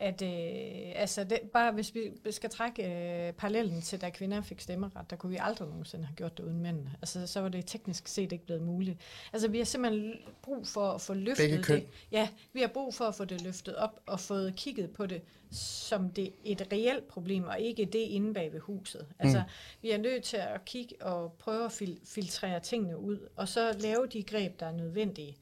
[0.00, 4.60] at øh, altså det, bare hvis vi skal trække øh, parallellen til, da kvinder fik
[4.60, 6.86] stemmeret, der kunne vi aldrig nogensinde have gjort det uden mænd.
[7.02, 8.98] Altså så var det teknisk set ikke blevet muligt.
[9.32, 11.86] Altså vi har simpelthen brug for at få løftet det.
[12.12, 15.22] Ja, vi har brug for at få det løftet op og fået kigget på det
[15.52, 19.06] som det et reelt problem, og ikke det inde bag ved huset.
[19.18, 19.82] Altså mm.
[19.82, 23.76] vi er nødt til at kigge og prøve at fil- filtrere tingene ud, og så
[23.80, 25.36] lave de greb, der er nødvendige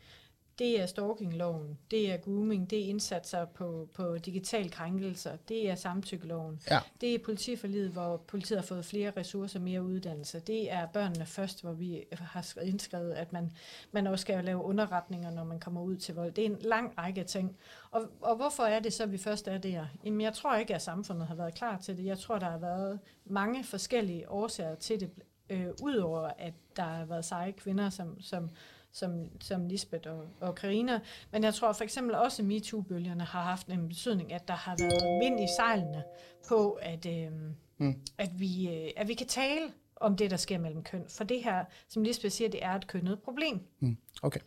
[0.59, 5.75] det er stalkingloven, det er grooming, det er indsatser på, på digital krænkelser, det er
[5.75, 6.79] samtykkeloven, ja.
[7.01, 11.62] det er politiforlidet, hvor politiet har fået flere ressourcer, mere uddannelse, det er børnene først,
[11.62, 13.53] hvor vi har indskrevet, at man,
[13.92, 16.33] man også skal lave underretninger, når man kommer ud til vold.
[16.33, 17.57] Det er en lang række ting.
[17.90, 19.87] Og, og hvorfor er det så, at vi først er der?
[20.05, 22.05] Jamen, jeg tror ikke, at samfundet har været klar til det.
[22.05, 25.11] Jeg tror, der har været mange forskellige årsager til det,
[25.51, 28.51] øh, udover at der har været seje kvinder, som, som
[28.98, 31.00] som, som Lisbeth og, og Karina.
[31.32, 34.76] Men jeg tror for eksempel også, at MeToo-bølgerne har haft en betydning, at der har
[34.78, 36.02] været vind i sejlene
[36.48, 37.32] på, at, øh,
[37.78, 38.00] mm.
[38.18, 41.04] at, vi, øh, at vi kan tale om det, der sker mellem køn.
[41.08, 43.61] For det her, som Lisbeth siger, det er et kønnet problem.
[43.80, 43.96] Mm.
[44.22, 44.40] Okay.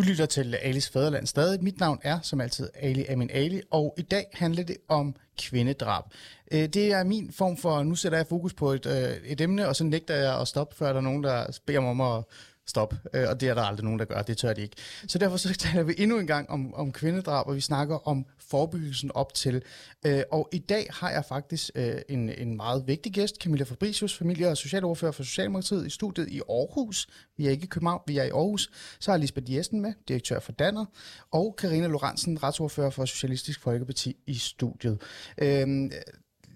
[0.00, 1.64] Du lytter til Alis Fæderland stadig.
[1.64, 6.04] Mit navn er som altid Ali Amin Ali, og i dag handler det om kvindedrab.
[6.52, 9.68] Øh, det er min form for, nu sætter jeg fokus på et, øh, et emne,
[9.68, 12.24] og så nægter jeg at stoppe, før der er nogen, der beder mig om at
[12.70, 14.76] stop, øh, og det er der aldrig nogen, der gør, det tør de ikke.
[15.08, 18.26] Så derfor så taler vi endnu en gang om, om kvindedrab, og vi snakker om
[18.38, 19.62] forebyggelsen op til.
[20.06, 24.16] Øh, og i dag har jeg faktisk øh, en, en meget vigtig gæst, Camilla Fabricius,
[24.16, 27.08] familie- og socialordfører for Socialdemokratiet i studiet i Aarhus.
[27.36, 28.70] Vi er ikke i København, vi er i Aarhus.
[29.00, 30.84] Så har Lisbeth Jessen med, direktør for Danner,
[31.30, 35.00] og Karina Lorentzen, retsordfører for Socialistisk Folkeparti i studiet.
[35.38, 35.90] Øh,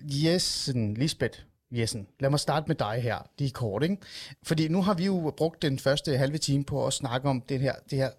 [0.05, 1.38] Jessen, Lisbeth,
[1.79, 3.97] Jessen, lad mig starte med dig her, lige kort, ikke?
[4.43, 7.61] Fordi nu har vi jo brugt den første halve time på at snakke om det
[7.61, 8.11] her, det her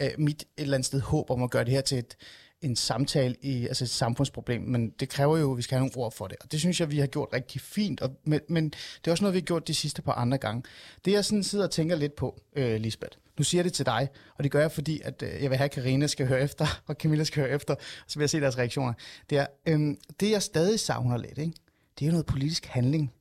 [0.00, 2.16] øh, mit et eller andet sted håb om at gøre det her til et,
[2.62, 6.04] en samtale i altså et samfundsproblem, men det kræver jo, at vi skal have nogle
[6.04, 6.36] ord for det.
[6.40, 9.24] Og det synes jeg, vi har gjort rigtig fint, og, men, men det er også
[9.24, 10.62] noget, vi har gjort de sidste par andre gange.
[11.04, 13.86] Det jeg sådan sidder og tænker lidt på, øh, Lisbeth, nu siger jeg det til
[13.86, 16.40] dig, og det gør jeg, fordi at, øh, jeg vil have, at Karina skal høre
[16.40, 18.92] efter, og Camilla skal høre efter, og så vil jeg se deres reaktioner.
[19.30, 21.52] Det er, øh, det jeg stadig savner lidt, ikke?
[21.98, 23.12] Det er jo noget politisk handling,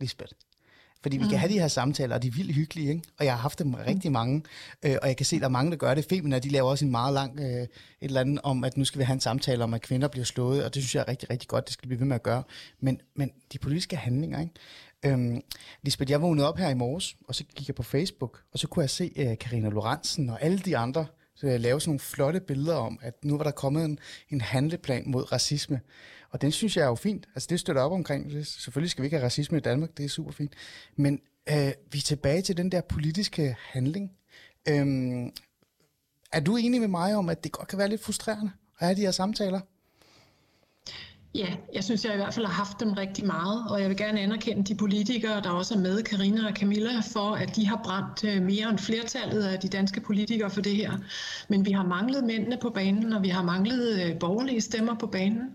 [0.00, 0.32] Lisbeth.
[1.02, 1.30] Fordi vi mm.
[1.30, 3.02] kan have de her samtaler, og de er vildt hyggelige, ikke?
[3.18, 4.42] og jeg har haft dem rigtig mange,
[4.82, 6.04] øh, og jeg kan se, at der er mange, der gør det.
[6.08, 7.68] Femina, de laver også en meget lang øh, et
[8.00, 10.64] eller andet om, at nu skal vi have en samtale om, at kvinder bliver slået,
[10.64, 12.22] og det synes jeg er rigtig, rigtig godt, det skal vi blive ved med at
[12.22, 12.42] gøre.
[12.80, 14.52] Men, men de politiske handlinger, ikke?
[15.04, 15.42] Øhm,
[15.82, 18.68] Lisbeth, jeg vågnede op her i morges, og så gik jeg på Facebook, og så
[18.68, 22.00] kunne jeg se øh, Karina Lorentzen og alle de andre så jeg lavede sådan nogle
[22.00, 23.98] flotte billeder om, at nu var der kommet en,
[24.30, 25.80] en handleplan mod racisme.
[26.36, 27.28] Og den synes jeg er jo fint.
[27.34, 28.30] Altså det støtter op omkring.
[28.30, 30.52] Det, Selvfølgelig skal vi ikke have racisme i Danmark, det er super fint.
[30.96, 31.20] Men
[31.50, 34.12] øh, vi er tilbage til den der politiske handling.
[34.68, 35.32] Øhm,
[36.32, 38.96] er du enig med mig om, at det godt kan være lidt frustrerende at have
[38.96, 39.60] de her samtaler?
[41.36, 43.96] Ja, jeg synes, jeg i hvert fald har haft dem rigtig meget, og jeg vil
[43.96, 47.80] gerne anerkende de politikere, der også er med, Karina og Camilla, for at de har
[47.84, 50.92] brændt øh, mere end flertallet af de danske politikere for det her.
[51.48, 55.06] Men vi har manglet mændene på banen, og vi har manglet øh, borgerlige stemmer på
[55.06, 55.50] banen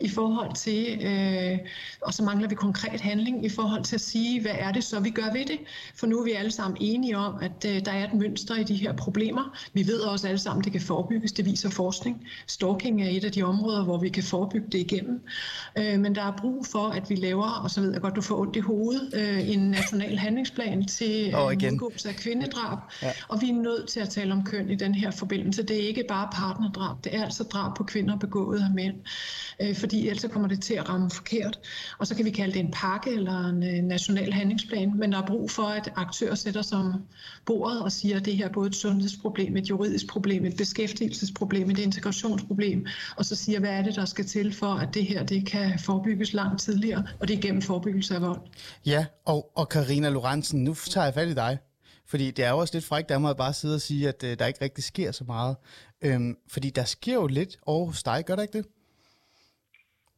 [0.00, 1.58] i forhold til, øh,
[2.02, 5.00] og så mangler vi konkret handling i forhold til at sige, hvad er det så,
[5.00, 5.58] vi gør ved det?
[5.94, 8.64] For nu er vi alle sammen enige om, at øh, der er et mønster i
[8.64, 9.58] de her problemer.
[9.72, 12.26] Vi ved også alle sammen, at det kan forebygges, det viser forskning.
[12.46, 15.22] Stalking er et af de områder, hvor vi kan forebygge det igennem.
[15.78, 18.20] Øh, men der er brug for, at vi laver, og så ved jeg godt, du
[18.20, 21.50] får ondt i hovedet, øh, en national handlingsplan til øh,
[22.06, 22.78] af kvindedrab.
[23.02, 23.12] Ja.
[23.28, 25.62] Og vi er nødt til at tale om køn i den her forbindelse.
[25.62, 28.94] Det er ikke bare partnerdrab, det er altså drab på kvinder begået af mænd.
[29.60, 31.58] Øh, fordi ellers kommer det til at ramme forkert.
[31.98, 35.22] Og så kan vi kalde det en pakke eller en øh, national handlingsplan, men der
[35.22, 36.92] er brug for, at aktører sætter sig om
[37.46, 41.70] bordet og siger, at det her er både et sundhedsproblem, et juridisk problem, et beskæftigelsesproblem,
[41.70, 45.24] et integrationsproblem, og så siger, hvad er det, der skal til for, at det her
[45.24, 48.40] det kan forebygges langt tidligere, og det er gennem forebyggelse af vold.
[48.86, 51.58] Ja, og, og Karina Lorentzen, nu tager jeg fat i dig.
[52.08, 54.24] Fordi det er jo også lidt frækt af mig at bare sidde og sige, at
[54.24, 55.56] øh, der ikke rigtig sker så meget.
[56.02, 58.66] Øhm, fordi der sker jo lidt over hos dig, gør der ikke det?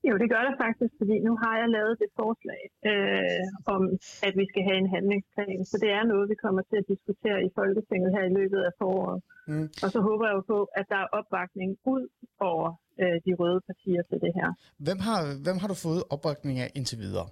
[0.08, 3.44] Jo, det gør der faktisk, fordi nu har jeg lavet det forslag øh,
[3.74, 3.82] om,
[4.26, 5.60] at vi skal have en handlingsplan.
[5.70, 8.72] Så det er noget, vi kommer til at diskutere i Folketinget her i løbet af
[8.80, 9.20] foråret.
[9.50, 9.68] Mm.
[9.84, 12.04] Og så håber jeg jo på, at der er opbakning ud
[12.50, 12.68] over
[13.02, 14.48] øh, de røde partier til det her.
[14.86, 17.28] Hvem har, hvem har du fået opbakning af indtil videre?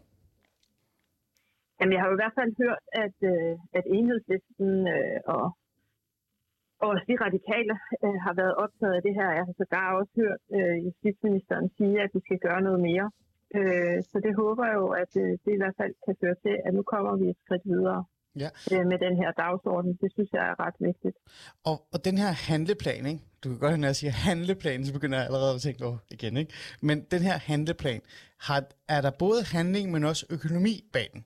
[1.78, 5.44] Jamen, jeg har jo i hvert fald hørt, at, øh, at enhedslisten øh, og
[6.84, 9.28] og de radikale øh, har været optaget af det her.
[9.38, 13.06] Jeg har sågar også hørt øh, justitsministeren sige, at vi skal gøre noget mere.
[13.58, 16.54] Øh, så det håber jeg jo, at øh, det i hvert fald kan føre til,
[16.66, 18.04] at nu kommer vi et skridt videre
[18.42, 18.48] ja.
[18.72, 19.92] øh, med den her dagsorden.
[20.02, 21.16] Det synes jeg er ret vigtigt.
[21.70, 23.22] Og, og den her handleplan, ikke?
[23.40, 25.98] du kan godt høre, når jeg siger handleplan, så begynder jeg allerede at tænke over
[26.16, 26.36] igen.
[26.36, 26.52] Ikke?
[26.88, 28.00] Men den her handleplan,
[28.46, 31.22] har, er der både handling, men også økonomi bag den?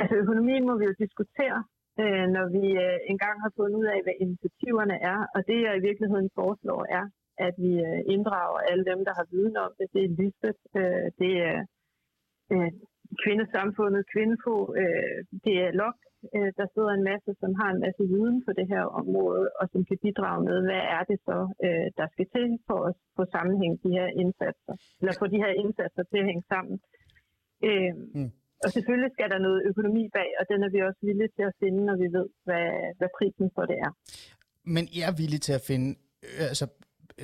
[0.00, 1.64] Altså økonomien må vi jo diskutere,
[2.02, 5.18] øh, når vi øh, engang har fundet ud af, hvad initiativerne er.
[5.34, 7.04] Og det jeg i virkeligheden foreslår er,
[7.46, 9.86] at vi øh, inddrager alle dem, der har viden om det.
[9.94, 11.58] Det er Lisbeth, øh, det er
[12.52, 12.72] øh,
[13.22, 15.98] kvindesamfundet, Kvindefo, øh, det er LOK,
[16.36, 19.64] øh, der sidder en masse, som har en masse viden på det her område, og
[19.72, 23.22] som kan bidrage med, hvad er det så, øh, der skal til for at få
[23.36, 26.76] sammenhæng de her indsatser, eller få de her indsatser til at hænge sammen.
[27.68, 28.30] Øh, mm.
[28.64, 31.54] Og selvfølgelig skal der noget økonomi bag, og den er vi også villige til at
[31.62, 32.68] finde, når vi ved, hvad,
[32.98, 33.90] hvad prisen for det er.
[34.74, 35.88] Men I er villige til at finde
[36.22, 36.66] øh, altså,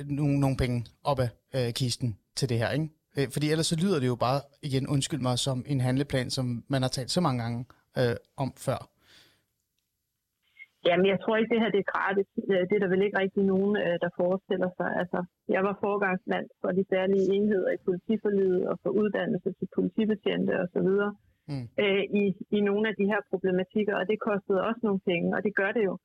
[0.05, 2.87] nogle, nogle penge op af øh, kisten til det her, ikke?
[3.17, 6.63] Øh, fordi ellers så lyder det jo bare, igen undskyld mig, som en handleplan, som
[6.67, 7.65] man har talt så mange gange
[7.97, 8.89] øh, om før.
[10.87, 12.29] Jamen, jeg tror ikke, det her det er gratis.
[12.51, 14.89] Øh, det er der vel ikke rigtig nogen, øh, der forestiller sig.
[15.01, 15.19] Altså,
[15.55, 20.89] jeg var forgangsmand for de særlige enheder i politiforlidet og for uddannelse til politibetjente osv.
[21.51, 21.65] Mm.
[21.83, 22.23] Øh, i,
[22.57, 25.71] i nogle af de her problematikker, og det kostede også nogle penge, og det gør
[25.77, 25.95] det jo.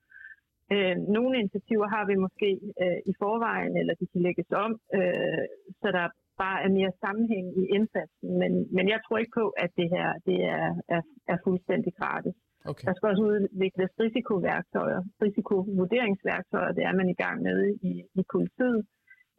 [0.73, 2.51] Øh, nogle initiativer har vi måske
[2.83, 5.45] øh, i forvejen, eller de kan lægges om, øh,
[5.81, 6.07] så der
[6.45, 8.31] bare er mere sammenhæng i indsatsen.
[8.41, 12.37] Men, men jeg tror ikke på, at det her det er, er, er fuldstændig gratis.
[12.71, 12.85] Okay.
[12.89, 17.59] Der skal også udvikles risikoværktøjer, risikovurderingsværktøjer, det er man i gang med
[17.91, 18.79] i, i politiet.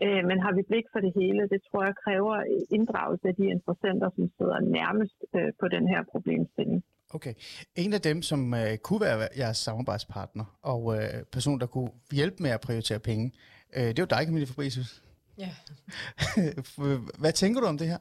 [0.03, 2.35] Øh, men har vi blik for det hele, det tror jeg kræver
[2.77, 6.83] inddragelse af de interessenter, som sidder nærmest øh, på den her problemstilling.
[7.17, 7.33] Okay.
[7.75, 10.95] En af dem, som uh, kunne være jeres samarbejdspartner, og uh,
[11.31, 13.25] person, der kunne hjælpe med at prioritere penge,
[13.77, 15.03] uh, det er jo dig, Camille Fabricius.
[15.37, 15.49] Ja.
[17.21, 17.97] Hvad tænker du om det her?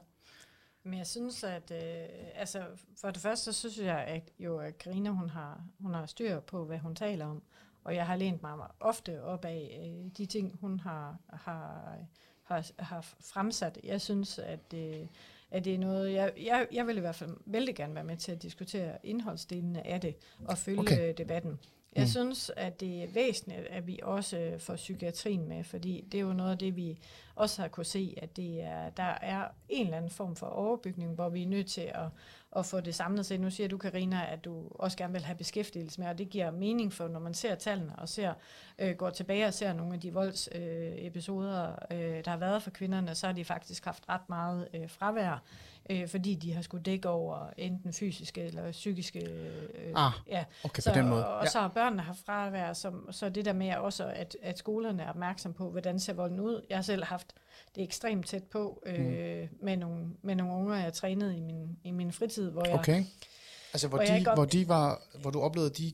[0.83, 2.63] Men jeg synes, at øh, altså,
[3.01, 6.39] for det første, så synes jeg at jo, at Karina, hun har, hun har styr
[6.39, 7.43] på, hvad hun taler om.
[7.83, 11.95] Og jeg har lænt mig ofte op af øh, de ting, hun har, har,
[12.43, 13.79] har, har fremsat.
[13.83, 15.07] Jeg synes, at, øh,
[15.51, 18.17] at det er noget, jeg, jeg, jeg vil i hvert fald vældig gerne være med
[18.17, 20.15] til at diskutere indholdsdelene af det
[20.45, 21.13] og følge okay.
[21.17, 21.59] debatten.
[21.95, 22.07] Jeg mm.
[22.07, 26.33] synes, at det er væsentligt, at vi også får psykiatrien med, fordi det er jo
[26.33, 26.99] noget af det, vi
[27.35, 31.15] også har kunne se, at det er, der er en eller anden form for overbygning,
[31.15, 32.05] hvor vi er nødt til at,
[32.55, 33.39] at få det samlet set.
[33.39, 36.51] Nu siger du, Karina, at du også gerne vil have beskæftigelse med, og det giver
[36.51, 38.33] mening for, når man ser tallene og ser,
[38.79, 42.71] øh, går tilbage og ser nogle af de voldsepisoder, øh, øh, der har været for
[42.71, 45.43] kvinderne, så har de faktisk haft ret meget øh, fravær
[45.89, 49.19] øh, fordi de har skulle dække over enten fysiske eller psykiske...
[49.19, 50.43] Øh, ah, ja.
[50.63, 51.27] okay, så, på den måde.
[51.27, 51.49] Og ja.
[51.49, 55.09] så har børnene haft fravær, som, så det der med også, at, at skolerne er
[55.09, 56.65] opmærksom på, hvordan ser volden ud.
[56.69, 57.33] Jeg har selv haft
[57.75, 59.49] det ekstremt tæt på øh, mm.
[59.61, 62.73] med, nogle, med nogle unger, jeg trænede i min, i min fritid, hvor jeg...
[62.73, 63.05] Okay.
[63.73, 65.93] Altså, hvor, hvor, de, hvor, de var, hvor du oplevede, at de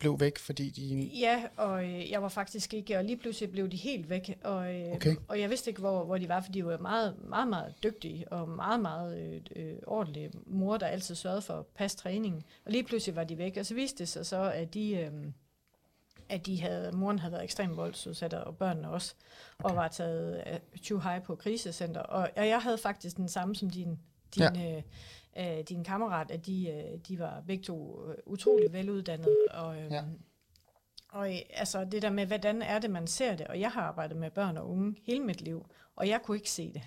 [0.00, 1.10] blev væk, fordi de...
[1.18, 4.74] Ja, og øh, jeg var faktisk ikke, og lige pludselig blev de helt væk, og,
[4.74, 5.16] øh, Okay.
[5.28, 8.32] og jeg vidste ikke, hvor, hvor de var, for de var meget, meget, meget dygtige,
[8.32, 12.42] og meget, meget øh, øh, ordentlige mor, der altid sørgede for at passe træningen.
[12.64, 14.96] Og lige pludselig var de væk, og så viste det sig så, at de...
[14.96, 15.10] Øh,
[16.28, 19.14] at de havde, moren havde været ekstremt voldsudsat, og børnene også,
[19.58, 19.70] okay.
[19.70, 22.00] og var taget uh, too high på krisecenter.
[22.00, 23.98] Og, og jeg havde faktisk den samme som din,
[24.34, 24.76] din, ja.
[24.76, 24.82] øh,
[25.38, 29.36] øh, din kammerat, at de, øh, de var begge to øh, utrolig veluddannede.
[29.50, 30.02] Og, øh, Ja.
[31.12, 33.82] og øh, altså det der med, hvordan er det, man ser det, og jeg har
[33.82, 35.66] arbejdet med børn og unge hele mit liv,
[35.96, 36.82] og jeg kunne ikke se det.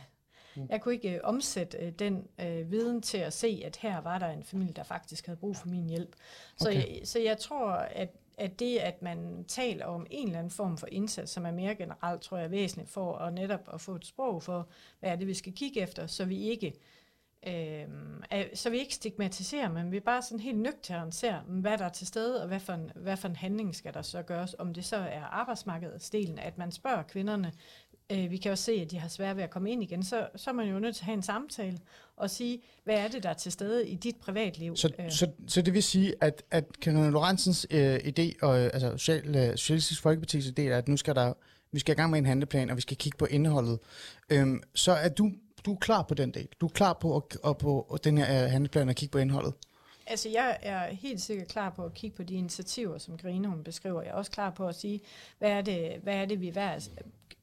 [0.70, 4.20] Jeg kunne ikke øh, omsætte øh, den øh, viden til at se, at her var
[4.20, 6.16] der en familie, der faktisk havde brug for min hjælp.
[6.58, 6.78] Så, Okay.
[7.00, 10.78] jeg, så jeg tror, at, at det, at man taler om en eller anden form
[10.78, 13.95] for indsats, som er mere generelt, tror jeg er væsentligt for at netop at få
[13.95, 14.68] et sprog for,
[15.00, 16.74] hvad er det, vi skal kigge efter, så vi ikke
[17.48, 21.90] øh, så vi ikke stigmatiserer, men vi bare sådan helt nøgternt ser, hvad der er
[21.90, 24.74] til stede, og hvad for, en, hvad for en handling skal der så gøres, om
[24.74, 27.52] det så er arbejdsmarkedsdelen, at man spørger kvinderne,
[28.12, 30.28] øh, vi kan jo se, at de har svært ved at komme ind igen, så,
[30.36, 31.78] så er man jo nødt til at have en samtale
[32.16, 34.76] og sige, hvad er det, der er til stede i dit privatliv?
[34.76, 38.70] Så, Øh, så, så det vil sige, at, at Karina Lorentzens øh, idé, og, øh,
[38.74, 41.34] altså Social, øh, Socialistisk Folkeparti's idé, er, at nu skal der,
[41.72, 43.80] vi skal i gang med en handleplan, og vi skal kigge på indholdet.
[44.30, 45.32] Øhm, så er du,
[45.68, 46.47] du er klar på den del.
[46.61, 49.53] Du er klar på, at, og på den her øh, handleplan og kigge på indholdet.
[50.07, 53.63] Altså, jeg er helt sikkert klar på at kigge på de initiativer, som Grine hun
[53.63, 54.01] beskriver.
[54.01, 55.01] Jeg er også klar på at sige,
[55.39, 56.89] hvad er det, hvad er det vi hver, altså,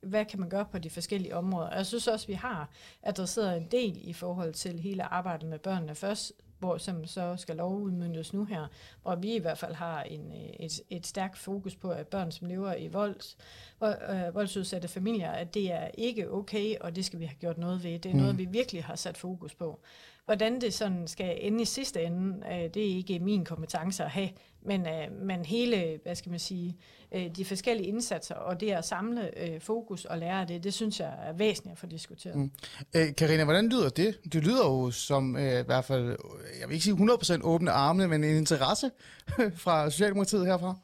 [0.00, 1.68] hvad kan man gøre på de forskellige områder.
[1.68, 2.70] Og jeg synes også, vi har
[3.02, 6.32] adresseret en del i forhold til hele arbejdet med børnene først,
[6.64, 8.66] hvor som så skal lovudmyndes nu her,
[9.02, 12.32] hvor vi i hvert fald har en, øh, et, et stærkt fokus på, at børn,
[12.32, 13.36] som lever i volds,
[13.80, 17.58] vold, øh, voldsudsatte familier, at det er ikke okay, og det skal vi have gjort
[17.58, 17.98] noget ved.
[17.98, 19.80] Det er noget, vi virkelig har sat fokus på.
[20.24, 24.10] Hvordan det sådan skal ende i sidste ende, øh, det er ikke min kompetence at
[24.10, 24.28] have,
[24.62, 26.76] men, øh, men hele, hvad skal man sige,
[27.12, 30.74] øh, de forskellige indsatser, og det at samle øh, fokus og lære af det, det
[30.74, 32.36] synes jeg er væsentligt at få diskuteret.
[32.36, 32.50] Mm.
[32.96, 34.18] Øh, Karina, hvordan lyder det?
[34.32, 36.16] Det lyder jo som øh, i hvert fald,
[36.60, 38.90] jeg vil ikke sige 100% åbne arme, men en interesse
[39.64, 40.74] fra Socialdemokratiet herfra.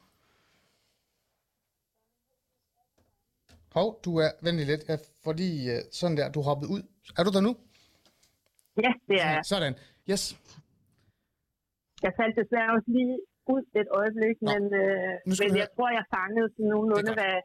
[3.73, 4.83] Hov, du er, venlig lidt,
[5.23, 6.81] fordi øh, sådan der, du hoppede ud.
[7.17, 7.55] Er du der nu?
[8.85, 9.43] Ja, det er jeg.
[9.53, 9.73] Sådan,
[10.11, 10.23] yes.
[12.05, 13.15] Jeg faldt desværre også lige
[13.55, 14.47] ud et øjeblik, Nå.
[14.53, 17.35] men, øh, men jeg høre- tror, jeg fangede sådan nogenlunde, hvad,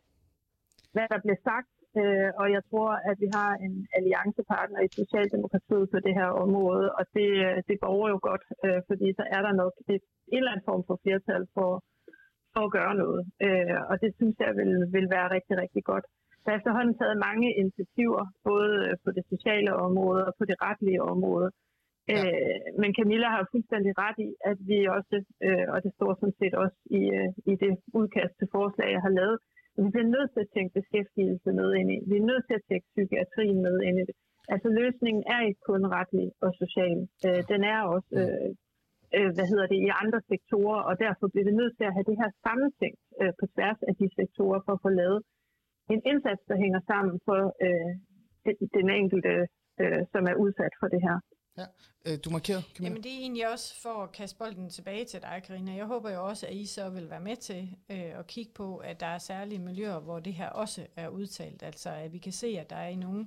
[0.95, 1.71] hvad der blev sagt.
[2.01, 6.87] Øh, og jeg tror, at vi har en alliancepartner i Socialdemokratiet på det her område,
[6.99, 10.39] og det, øh, det går jo godt, øh, fordi så er der nok et, en
[10.41, 11.71] eller anden form for flertal for,
[12.55, 13.23] for at gøre noget.
[13.47, 16.07] Øh, og det synes jeg vil, vil være rigtig, rigtig godt.
[16.47, 20.57] Der er efterhånden taget mange initiativer, både øh, på det sociale område og på det
[20.69, 21.49] retlige område.
[22.09, 22.15] Ja.
[22.15, 25.17] Øh, men Camilla har fuldstændig ret i, at vi også,
[25.47, 29.03] øh, og det står sådan set også i, øh, i det udkast til forslag, jeg
[29.07, 29.39] har lavet,
[29.75, 31.99] at vi bliver nødt til at tænke beskæftigelse med ind i.
[32.11, 34.17] Vi er nødt til at tænke psykiatrien med ind i det.
[34.55, 36.99] Altså løsningen er ikke kun retlig og social.
[37.27, 38.51] Øh, den er også, øh,
[39.17, 42.09] øh, hvad hedder det, i andre sektorer, og derfor bliver vi nødt til at have
[42.11, 45.21] det her sammentænkt øh, på tværs af de sektorer for at få lavet
[45.95, 47.93] en indsats, der hænger sammen for øh,
[48.47, 49.33] den- den enkelte,
[49.83, 51.17] øh, som er udsat for det her.
[51.61, 51.67] Ja.
[52.07, 52.89] Øh, du markerer, Camilla?
[52.89, 55.73] Jamen det er egentlig også for at kaste bolden tilbage til dig, Karina.
[55.75, 58.77] Jeg håber jo også, at I så vil være med til øh, at kigge på,
[58.77, 61.63] at der er særlige miljøer, hvor det her også er udtalt.
[61.63, 63.27] Altså at vi kan se, at der er i nogle,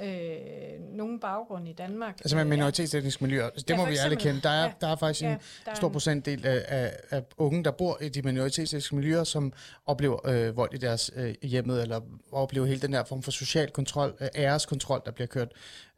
[0.00, 2.14] øh, nogle baggrund i Danmark.
[2.20, 3.44] Altså med øh, minoritetsetniske miljøer.
[3.44, 4.40] Altså, det Ja, må vi alle kende.
[4.40, 4.72] Der er, Ja.
[4.80, 7.70] der er faktisk en Ja, der er stor en- procentdel af, af, af unge, der
[7.70, 9.52] bor i de minoritetsetniske miljøer, som
[9.86, 12.00] oplever øh, vold i deres øh, hjemmet, eller
[12.32, 15.52] oplever hele den her form for social kontrol, øh, æreskontrol, der bliver kørt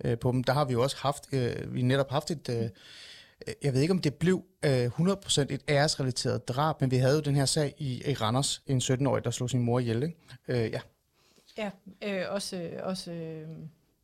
[0.04, 0.44] øh, på dem.
[0.44, 2.48] Der har vi jo også haft, øh, vi netop haft et...
[2.48, 2.68] Øh,
[3.62, 7.20] jeg ved ikke, om det blev øh, 100% et æresrelateret drab, men vi havde jo
[7.20, 10.02] den her sag i, i Randers, en 17-årig, der slog sin mor ihjel.
[10.02, 10.16] Ikke?
[10.48, 10.80] Øh, ja,
[11.58, 11.70] Ja,
[12.04, 13.48] øh, også, også, øh,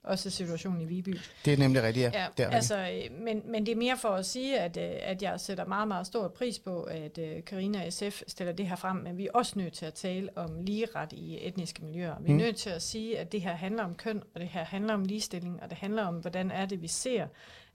[0.04, 1.16] også situationen i Viby.
[1.44, 2.20] det er nemlig rigtigt, ja.
[2.22, 4.90] Ja, det er altså, øh, men, men det er mere for at sige, at, øh,
[5.02, 8.66] at jeg sætter meget, meget stor pris på, at øh, Karina og SF stiller det
[8.68, 12.14] her frem, men vi er også nødt til at tale om ligeret i etniske miljøer.
[12.20, 12.36] Vi er Mm.
[12.38, 15.04] nødt til at sige, at det her handler om køn, og det her handler om
[15.04, 17.26] ligestilling, og det handler om, hvordan er det, vi ser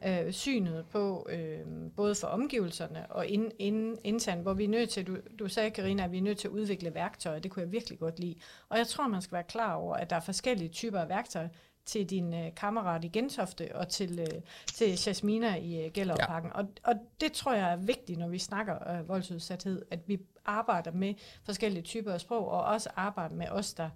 [0.05, 1.59] øh, synet på, øh,
[1.95, 5.69] både for omgivelserne og ind, ind, internt, hvor vi er nødt til, du, du sagde,
[5.71, 7.39] Karina, at vi er nødt til at udvikle værktøjer.
[7.39, 8.35] Det kunne jeg virkelig godt lide.
[8.69, 11.47] Og jeg tror, man skal være klar over, at der er forskellige typer af værktøjer,
[11.85, 14.41] til din øh, kammerat i Gentofte og til, øh,
[14.73, 16.51] til Jasmina i øh, Gellerparken.
[16.55, 16.59] Ja.
[16.59, 20.91] Og, og det tror jeg er vigtigt, når vi snakker øh, voldsudsathed, at vi arbejder
[20.91, 21.13] med
[21.43, 23.89] forskellige typer af sprog, og også arbejder med os, der,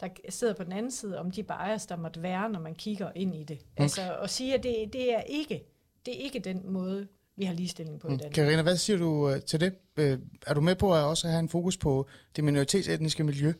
[0.00, 3.10] der sidder på den anden side, om de bias, der måtte være, når man kigger
[3.14, 3.58] ind i det.
[3.72, 3.82] Okay.
[3.82, 5.64] Altså at sige, at det, det, er ikke,
[6.06, 8.14] det er ikke den måde, vi har ligestilling på mm.
[8.14, 8.34] i Danmark.
[8.34, 9.74] Karina, hvad siger du øh, til det?
[9.96, 13.52] Øh, er du med på at også have en fokus på det minoritetsetniske miljø?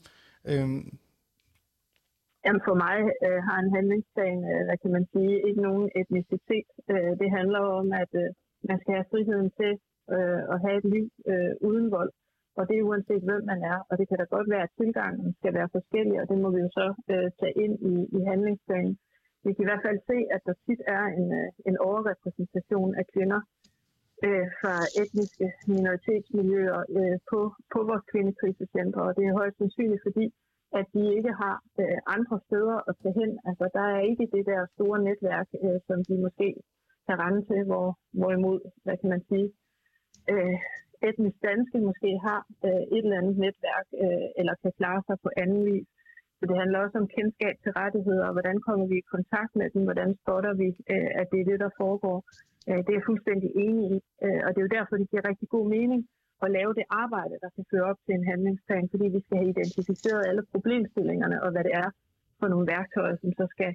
[0.45, 0.69] Øh,
[2.47, 6.69] Jamen for mig øh, har en handlingsplan, øh, hvad kan man sige, ikke nogen etnicitet.
[6.93, 8.29] Øh, det handler om, at øh,
[8.69, 9.73] man skal have friheden til
[10.15, 12.13] øh, at have et liv øh, uden vold.
[12.59, 13.79] Og det er uanset hvem man er.
[13.89, 16.61] Og det kan da godt være, at tilgangen skal være forskellig, og det må vi
[16.67, 18.95] jo så øh, tage ind i, i handlingsplanen.
[19.45, 23.05] Vi kan i hvert fald se, at der tit er en, øh, en overrepræsentation af
[23.13, 23.41] kvinder
[24.27, 27.41] øh, fra etniske minoritetsmiljøer øh, på,
[27.73, 29.03] på vores kvindekrisecentre.
[29.09, 30.25] Og det er højst sandsynligt, fordi
[30.81, 33.31] at de ikke har øh, andre steder at tage hen.
[33.49, 36.49] Altså, der er ikke det der store netværk, øh, som de måske
[37.07, 39.49] kan rende til, hvor, hvorimod, hvad kan man sige,
[40.33, 40.57] øh,
[41.09, 45.29] etnisk danske måske har øh, et eller andet netværk, øh, eller kan klare sig på
[45.43, 45.87] anden vis.
[46.39, 49.67] Så det handler også om kendskab til rettigheder, og hvordan kommer vi i kontakt med
[49.75, 52.19] dem, hvordan spotter vi, øh, at det er det, der foregår.
[52.69, 55.29] Øh, det er jeg fuldstændig enig i, øh, og det er jo derfor, det giver
[55.31, 56.01] rigtig god mening
[56.45, 59.51] at lave det arbejde, der kan føre op til en handlingsplan, fordi vi skal have
[59.55, 61.89] identificeret alle problemstillingerne, og hvad det er
[62.41, 63.71] for nogle værktøjer, som så skal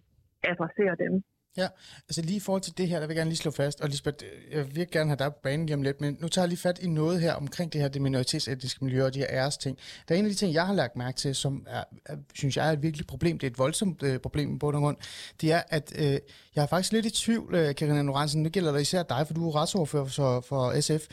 [0.52, 1.14] adressere dem.
[1.58, 1.68] Ja,
[2.10, 3.90] altså lige i forhold til det her, der vil jeg gerne lige slå fast, og
[3.90, 6.50] Lisbeth, jeg vil gerne have dig på banen lige om lidt, men nu tager jeg
[6.50, 9.58] lige fat i noget her omkring det her det minoritetsetniske miljø og de her æres
[9.58, 9.78] ting.
[10.08, 12.58] Der er en af de ting, jeg har lagt mærke til, som er, er, synes
[12.58, 14.98] jeg er et virkelig problem, det er et voldsomt øh, problem på den grund,
[15.42, 16.20] det er, at øh,
[16.56, 19.34] jeg er faktisk lidt i tvivl, øh, Karina Norensen, nu gælder det især dig, for
[19.34, 21.08] du er retsordfører for, for SF,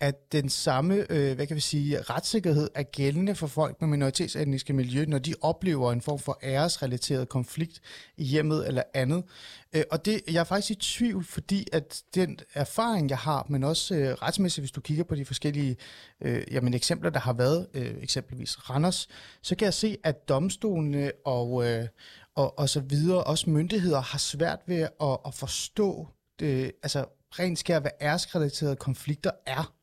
[0.00, 4.72] at den samme, øh, hvad kan vi sige, retssikkerhed er gældende for folk med minoritetsetniske
[4.72, 7.80] miljø, når de oplever en form for æresrelateret konflikt
[8.16, 9.24] i hjemmet eller andet.
[9.72, 13.64] Øh, og det, jeg er faktisk i tvivl, fordi at den erfaring, jeg har, men
[13.64, 15.76] også øh, retsmæssigt, hvis du kigger på de forskellige
[16.20, 19.08] øh, jamen, eksempler, der har været, øh, eksempelvis Randers,
[19.42, 21.86] så kan jeg se, at domstolene og, øh,
[22.34, 26.08] og, og så videre, også myndigheder, har svært ved at, at forstå
[26.40, 29.77] det, altså rent skær, hvad æresrelaterede konflikter er.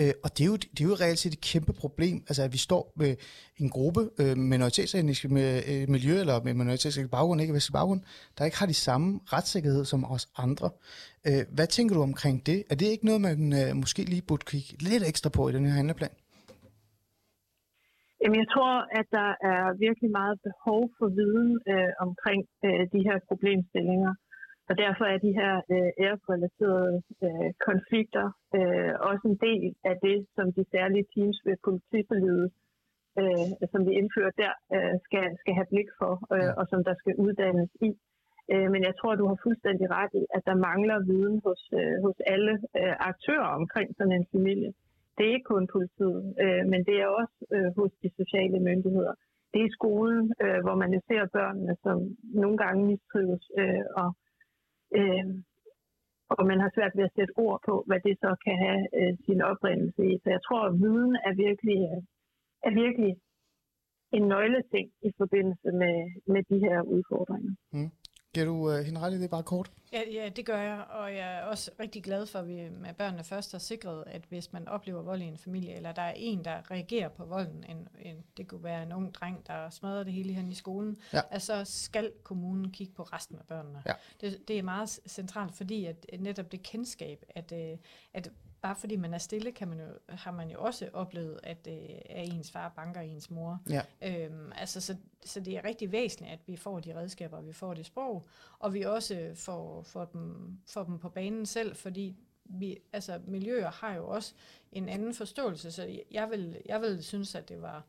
[0.00, 2.52] Øh, og det er, jo, det er jo reelt set et kæmpe problem, altså at
[2.52, 3.16] vi står med
[3.62, 8.00] en gruppe øh, minoritetsetniske med, øh, miljø, eller med minoritetsetniske baggrund, ikke vestlig baggrund,
[8.38, 10.70] der ikke har de samme retssikkerhed som os andre.
[11.26, 12.58] Øh, hvad tænker du omkring det?
[12.70, 15.64] Er det ikke noget, man øh, måske lige burde kigge lidt ekstra på i den
[15.66, 16.14] her handleplan?
[18.20, 23.00] Jamen, jeg tror, at der er virkelig meget behov for viden øh, omkring øh, de
[23.08, 24.12] her problemstillinger.
[24.68, 28.26] Og derfor er de her øh, æresrelaterede øh, konflikter
[28.58, 32.48] øh, også en del af det, som de særlige teams ved politiforlidet,
[33.20, 36.94] øh, som vi indfører der, øh, skal, skal have blik for, øh, og som der
[37.00, 37.90] skal uddannes i.
[38.52, 41.96] Øh, men jeg tror, du har fuldstændig ret i, at der mangler viden hos, øh,
[42.04, 44.70] hos alle øh, aktører omkring sådan en familie.
[45.16, 49.14] Det er ikke kun politiet, øh, men det er også øh, hos de sociale myndigheder.
[49.50, 51.98] Det er i skolen, øh, hvor man ser børnene, som
[52.42, 54.08] nogle gange mistrives øh, og
[54.98, 55.26] Øh,
[56.38, 59.12] og man har svært ved at sætte ord på, hvad det så kan have øh,
[59.26, 60.14] sin oprindelse i.
[60.22, 62.00] Så jeg tror, at viden er virkelig, øh,
[62.68, 63.12] er virkelig
[64.16, 65.96] en nøgleting i forbindelse med,
[66.32, 67.52] med de her udfordringer.
[67.76, 67.90] Mm.
[68.32, 69.68] Giver du øh, hende ret i det bare kort?
[69.94, 72.94] Ja, ja, det gør jeg, og jeg er også rigtig glad for, at vi med
[72.94, 76.12] børnene først har sikret, at hvis man oplever vold i en familie, eller der er
[76.16, 80.04] en, der reagerer på volden, en, en, det kunne være en ung dreng, der smadrer
[80.04, 81.20] det hele hen i skolen, ja.
[81.30, 83.82] altså skal kommunen kigge på resten af børnene.
[83.86, 83.92] Ja.
[84.20, 87.78] Det, det er meget centralt, fordi at netop det kendskab, at, øh,
[88.14, 88.30] at
[88.64, 91.74] bare fordi man er stille, kan man jo, har man jo også oplevet, at, øh,
[92.10, 93.60] at ens far banker ens mor.
[93.70, 93.82] Ja.
[94.02, 97.74] Øhm, altså, så, så det er rigtig væsentligt, at vi får de redskaber, vi får
[97.74, 98.26] det sprog,
[98.58, 103.70] og vi også får, får, dem, får dem på banen selv, fordi vi, altså, miljøer
[103.70, 104.34] har jo også
[104.72, 107.86] en anden forståelse, så jeg vil, jeg vil synes, at det var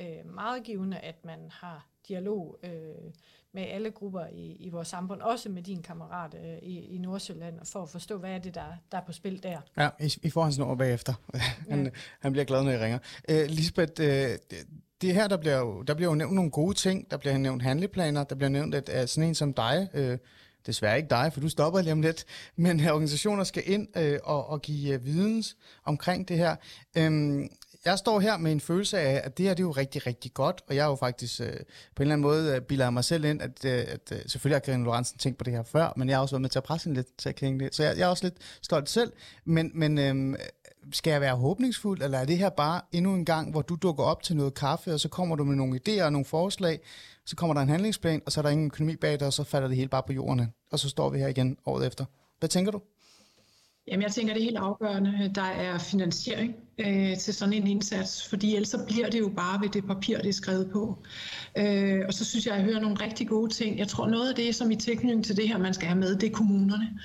[0.00, 3.12] øh, meget givende, at man har dialog øh,
[3.52, 7.58] med alle grupper i, i vores samfund, også med din kammerat øh, i, i Nordsjælland,
[7.64, 9.60] for at forstå, hvad er det, der, der er på spil der.
[9.76, 11.14] Ja, I, I får hans nummer bagefter.
[11.70, 11.90] han, ja.
[12.20, 12.98] han bliver glad, når I ringer.
[13.28, 14.38] Øh, Lisbeth, øh,
[15.00, 17.10] det her, der bliver, jo, der bliver jo nævnt nogle gode ting.
[17.10, 18.24] Der bliver nævnt handleplaner.
[18.24, 20.18] Der bliver nævnt, at, at sådan en som dig, øh,
[20.66, 22.24] desværre ikke dig, for du stopper lige om lidt,
[22.56, 26.56] men øh, organisationer skal ind øh, og, og give øh, videns omkring det her.
[26.96, 27.48] Øhm,
[27.84, 30.34] jeg står her med en følelse af, at det her det er jo rigtig, rigtig
[30.34, 31.60] godt, og jeg er jo faktisk øh, på en
[32.00, 34.84] eller anden måde øh, bilder mig selv ind, at, øh, at øh, selvfølgelig har Karin
[34.84, 36.84] Lorentzen tænkt på det her før, men jeg har også været med til at presse
[36.84, 37.74] hende lidt til at kende det.
[37.74, 39.12] Så jeg, jeg er også lidt stolt selv,
[39.44, 40.38] men, men øh,
[40.92, 44.04] skal jeg være håbningsfuld, eller er det her bare endnu en gang, hvor du dukker
[44.04, 46.80] op til noget kaffe, og så kommer du med nogle idéer og nogle forslag,
[47.26, 49.44] så kommer der en handlingsplan, og så er der ingen økonomi bag det, og så
[49.44, 52.04] falder det hele bare på jorden, og så står vi her igen året efter.
[52.38, 52.80] Hvad tænker du?
[53.88, 55.32] Jamen, jeg tænker, det er helt afgørende.
[55.34, 56.54] Der er finansiering
[56.86, 60.18] øh, til sådan en indsats, fordi ellers så bliver det jo bare ved det papir,
[60.18, 60.98] det er skrevet på.
[61.58, 63.78] Øh, og så synes jeg, at jeg hører nogle rigtig gode ting.
[63.78, 66.16] Jeg tror, noget af det, som i tilknytning til det her, man skal have med,
[66.16, 66.98] det er kommunerne.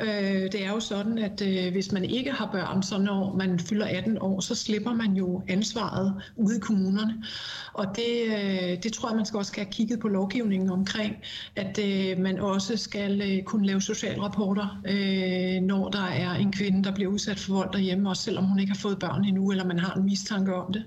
[0.00, 3.58] Øh, det er jo sådan, at øh, hvis man ikke har børn, så når man
[3.58, 7.24] fylder 18 år, så slipper man jo ansvaret ude i kommunerne.
[7.72, 11.16] Og det, øh, det tror jeg, man skal også have kigget på lovgivningen omkring,
[11.56, 16.84] at øh, man også skal øh, kunne lave socialrapporter, øh, når der er en kvinde,
[16.84, 19.64] der bliver udsat for vold derhjemme, også selvom hun ikke har fået børn endnu, eller
[19.64, 20.84] man har en mistanke om det.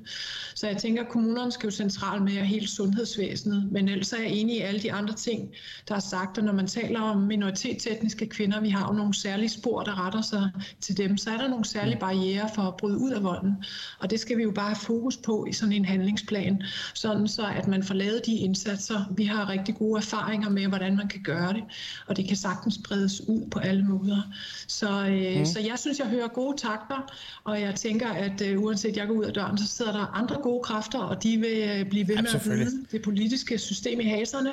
[0.62, 4.32] Så jeg tænker, at kommunerne skal jo centralt med hele sundhedsvæsenet, men ellers er jeg
[4.32, 5.49] enig i alle de andre ting,
[5.88, 9.49] der er sagt, og når man taler om minoritetsetniske kvinder, vi har jo nogle særlige
[9.49, 10.49] spor, der retter sig
[10.82, 13.53] til dem, så er der nogle særlige barriere for at bryde ud af volden,
[13.99, 17.45] og det skal vi jo bare have fokus på i sådan en handlingsplan, sådan så
[17.55, 19.14] at man får lavet de indsatser.
[19.18, 21.64] Vi har rigtig gode erfaringer med, hvordan man kan gøre det,
[22.07, 24.22] og det kan sagtens bredes ud på alle måder.
[24.68, 25.45] Så, øh, mm.
[25.45, 27.12] så jeg synes, jeg hører gode takter,
[27.43, 30.36] og jeg tænker, at øh, uanset jeg går ud af døren, så sidder der andre
[30.36, 34.04] gode kræfter, og de vil øh, blive ved med at vide det politiske system i
[34.04, 34.52] haserne,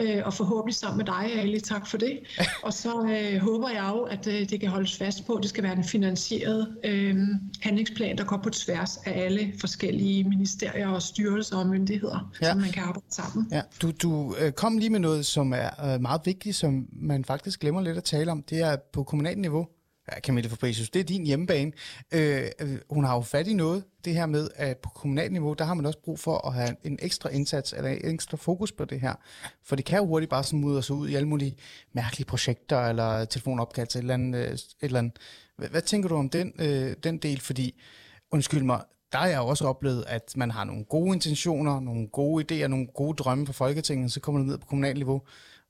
[0.00, 2.18] øh, og forhåbentlig sammen med dig, Ali, tak for det.
[2.66, 5.50] og så øh, håber jeg jo, at øh, det kan holdes fast på, at det
[5.50, 7.16] skal være en finansieret øh,
[7.60, 12.52] handlingsplan, der går på tværs af alle forskellige ministerier og styrelser og myndigheder, ja.
[12.52, 13.48] så man kan arbejde sammen.
[13.52, 13.62] Ja.
[13.82, 17.60] Du, du øh, kom lige med noget, som er øh, meget vigtigt, som man faktisk
[17.60, 18.42] glemmer lidt at tale om.
[18.42, 19.66] Det er på kommunalt niveau.
[20.12, 21.72] Ja, Camille Fabricius, det er din hjemmebane.
[22.12, 25.52] Øh, øh, hun har jo fat i noget, det her med, at på kommunalt niveau,
[25.52, 28.72] der har man også brug for at have en ekstra indsats, eller en ekstra fokus
[28.72, 29.14] på det her.
[29.62, 31.56] For det kan jo hurtigt bare smudre sig ud i alle mulige
[31.92, 34.46] mærkelige projekter, eller telefonopkald til et eller andet.
[34.46, 35.18] Øh, et eller andet.
[35.56, 37.40] Hvad, hvad tænker du om den, øh, den del?
[37.40, 37.82] Fordi,
[38.30, 38.82] undskyld mig,
[39.12, 42.66] der har jeg jo også oplevet, at man har nogle gode intentioner, nogle gode idéer,
[42.66, 45.22] nogle gode drømme for Folketinget, så kommer det ned på kommunalt niveau,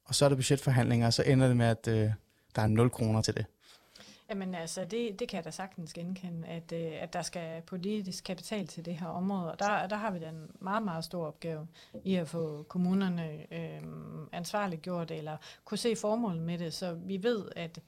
[0.05, 2.11] og så er der budgetforhandlinger, og så ender det med, at øh,
[2.57, 3.47] der er 0 kroner til det.
[4.31, 8.25] Jamen altså, det, det kan jeg da sagtens genkende, at, øh, at der skal politisk
[8.25, 11.67] kapital til det her område, og der, der har vi den meget, meget stor opgave
[12.05, 13.83] i at få kommunerne øh,
[14.33, 17.81] ansvarligt gjort, eller kunne se formålet med det, så vi ved, at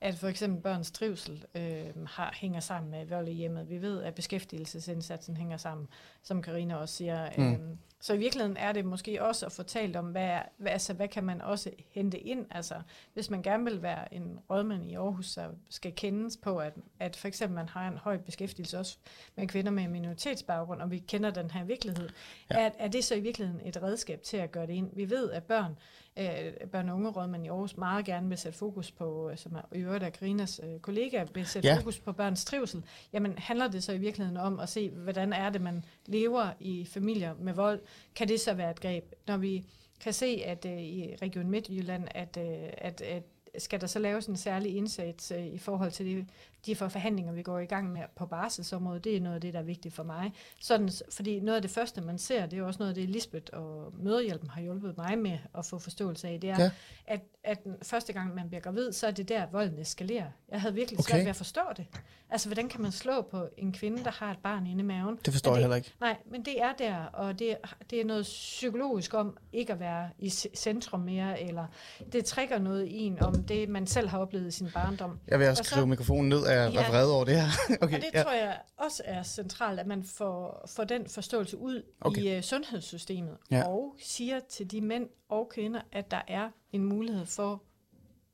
[0.00, 3.70] at for eksempel børns trivsel øh, har, hænger sammen med vold i hjemmet.
[3.70, 5.88] Vi ved, at beskæftigelsesindsatsen hænger sammen,
[6.22, 7.30] som Karina også siger.
[7.38, 7.78] Mm.
[8.04, 11.24] Så i virkeligheden er det måske også at fortælle om, hvad, hvad, altså, hvad kan
[11.24, 12.46] man også hente ind?
[12.50, 12.74] Altså,
[13.14, 17.16] hvis man gerne vil være en rådmand i Aarhus, så skal kendes på, at, at
[17.16, 18.98] for eksempel man har en høj beskæftigelse også
[19.36, 22.08] med kvinder med minoritetsbaggrund, og vi kender den her virkelighed.
[22.50, 22.60] Ja.
[22.60, 24.90] Er, er det så i virkeligheden et redskab til at gøre det ind?
[24.92, 25.76] Vi ved, at børn,
[26.16, 29.54] øh, børn og unge rådmænd i Aarhus meget gerne vil sætte fokus på, øh, som
[29.54, 31.76] er i øvrigt af Karinas øh, kollega, vil sætte ja.
[31.76, 32.82] fokus på børns trivsel.
[33.12, 36.84] Jamen handler det så i virkeligheden om at se, hvordan er det, man lever i
[36.84, 37.80] familier med vold?
[38.14, 39.04] Kan det så være et greb?
[39.26, 39.64] Når vi
[40.00, 43.22] kan se, at øh, i Region Midtjylland, at, øh, at, at
[43.58, 46.26] skal der så laves en særlig indsats øh, i forhold til
[46.66, 49.52] de, de forhandlinger, vi går i gang med på barselsområdet, det er noget af det,
[49.52, 50.32] der er vigtigt for mig.
[50.60, 53.44] Sådan, fordi noget af det første, man ser, det er også noget af det, Lisbeth
[53.52, 56.70] og Møderhjælpen har hjulpet mig med at få forståelse af, det er, ja.
[57.06, 60.26] at, at den første gang, man bliver gravid, så er det der, volden eskalerer.
[60.48, 61.10] Jeg havde virkelig okay.
[61.10, 61.86] svært ved at forstå det.
[62.30, 65.18] Altså, hvordan kan man slå på en kvinde, der har et barn inde i maven?
[65.24, 65.92] Det forstår det, jeg heller ikke.
[66.00, 67.56] Nej, men det er der, og det,
[67.90, 71.66] det er noget psykologisk om ikke at være i centrum mere, eller
[72.12, 75.18] det trækker noget i en om det, man selv har oplevet i sin barndom.
[75.28, 77.48] Jeg vil også skrive mikrofonen ned af ja, vred over det her.
[77.82, 78.22] okay, og det ja.
[78.22, 82.22] tror jeg også er centralt, at man får, får den forståelse ud okay.
[82.22, 83.68] i uh, sundhedssystemet, ja.
[83.68, 87.62] og siger til de mænd og kvinder, at der er en mulighed for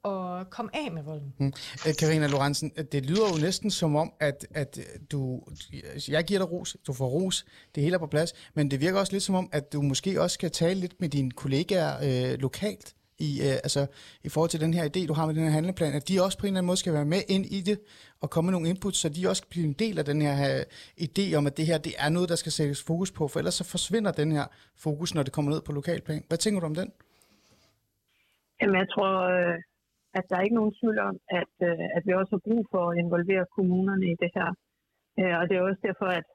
[0.05, 1.35] at komme af med volden.
[1.39, 1.53] Hmm.
[1.99, 4.79] Karina Lorentzen, det lyder jo næsten som om, at, at
[5.13, 5.43] du,
[6.09, 7.45] jeg giver dig ros, du får ros,
[7.75, 10.23] det hele er på plads, men det virker også lidt som om, at du måske
[10.23, 12.95] også skal tale lidt med dine kollegaer øh, lokalt,
[13.29, 13.83] i, øh, altså,
[14.27, 16.39] i forhold til den her idé, du har med den her handleplan, at de også
[16.39, 17.79] på en eller anden måde skal være med ind i det,
[18.23, 20.63] og komme med nogle input, så de også bliver en del af den her øh,
[21.07, 23.59] idé om, at det her det er noget, der skal sættes fokus på, for ellers
[23.61, 24.47] så forsvinder den her
[24.87, 26.23] fokus, når det kommer ned på lokalplan.
[26.29, 26.89] Hvad tænker du om den?
[28.61, 29.57] Jamen, jeg tror, øh,
[30.19, 32.83] at der er ikke nogen tvivl om, at, øh, at vi også har brug for
[32.91, 34.49] at involvere kommunerne i det her.
[35.21, 36.27] Øh, og det er også derfor, at,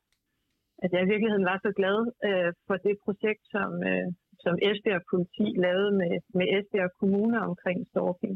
[0.84, 4.08] at jeg i virkeligheden var så glad øh, for det projekt, som, øh,
[4.46, 8.36] som Esbjerg politi lavede med, med Esbjerg kommune omkring stalking,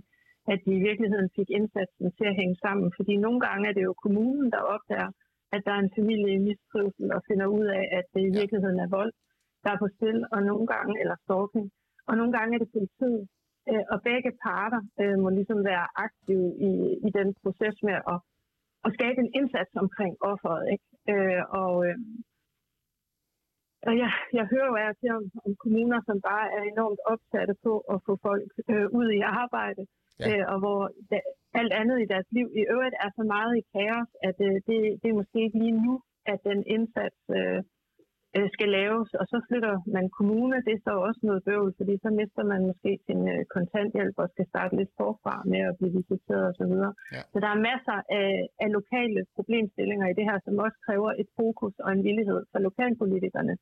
[0.51, 2.87] at de i virkeligheden fik indsatsen til at hænge sammen.
[2.97, 5.11] Fordi nogle gange er det jo kommunen, der opdager,
[5.55, 8.79] at der er en familie i mistrivsel og finder ud af, at det i virkeligheden
[8.85, 9.11] er vold,
[9.63, 11.67] der er på spil, og nogle gange, eller stalking,
[12.07, 13.23] og nogle gange er det politiet.
[13.69, 16.71] Øh, og begge parter øh, må ligesom være aktive i,
[17.07, 18.19] i den proces med at,
[18.85, 20.63] at skabe en indsats omkring offeret.
[20.73, 20.85] Ikke?
[21.11, 21.73] Øh, og,
[23.87, 27.53] og jeg, jeg hører jo af til om, om kommuner, som bare er enormt opsatte
[27.65, 29.83] på at få folk øh, ud i arbejde,
[30.19, 30.25] ja.
[30.29, 30.79] øh, og hvor
[31.11, 31.17] da,
[31.59, 34.79] alt andet i deres liv i øvrigt er så meget i kaos, at øh, det,
[35.01, 35.93] det er måske ikke lige nu,
[36.31, 37.59] at den indsats øh,
[38.55, 42.09] skal laves, og så flytter man kommune, det er så også noget bøvl, fordi så
[42.19, 46.43] mister man måske sin øh, kontanthjælp og skal starte lidt forfra med at blive visiteret
[46.49, 46.73] osv.
[47.15, 47.21] Ja.
[47.33, 48.31] Så der er masser af,
[48.63, 52.59] af lokale problemstillinger i det her, som også kræver et fokus og en villighed fra
[52.67, 53.55] lokalpolitikerne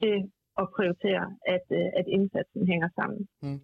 [0.00, 0.14] til
[0.60, 3.20] at prioritere, at, øh, at indsatsen hænger sammen.
[3.42, 3.60] Mm.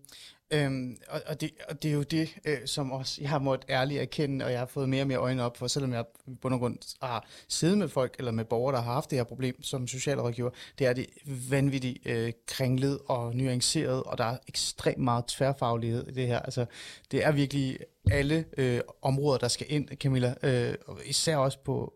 [0.53, 3.71] Øhm, og, og, det, og det er jo det, øh, som også jeg har måttet
[3.71, 6.31] ærligt erkende, og jeg har fået mere og mere øjne op for, selvom jeg på
[6.41, 9.25] bund og grund har siddet med folk, eller med borgere, der har haft det her
[9.25, 11.07] problem som socialrådgiver, det er det
[11.51, 16.39] vanvittigt øh, kringlet og nuanceret, og der er ekstremt meget tværfaglighed i det her.
[16.39, 16.67] Altså,
[17.11, 17.79] det er virkelig
[18.11, 21.95] alle øh, områder, der skal ind, Camilla, øh, og især også på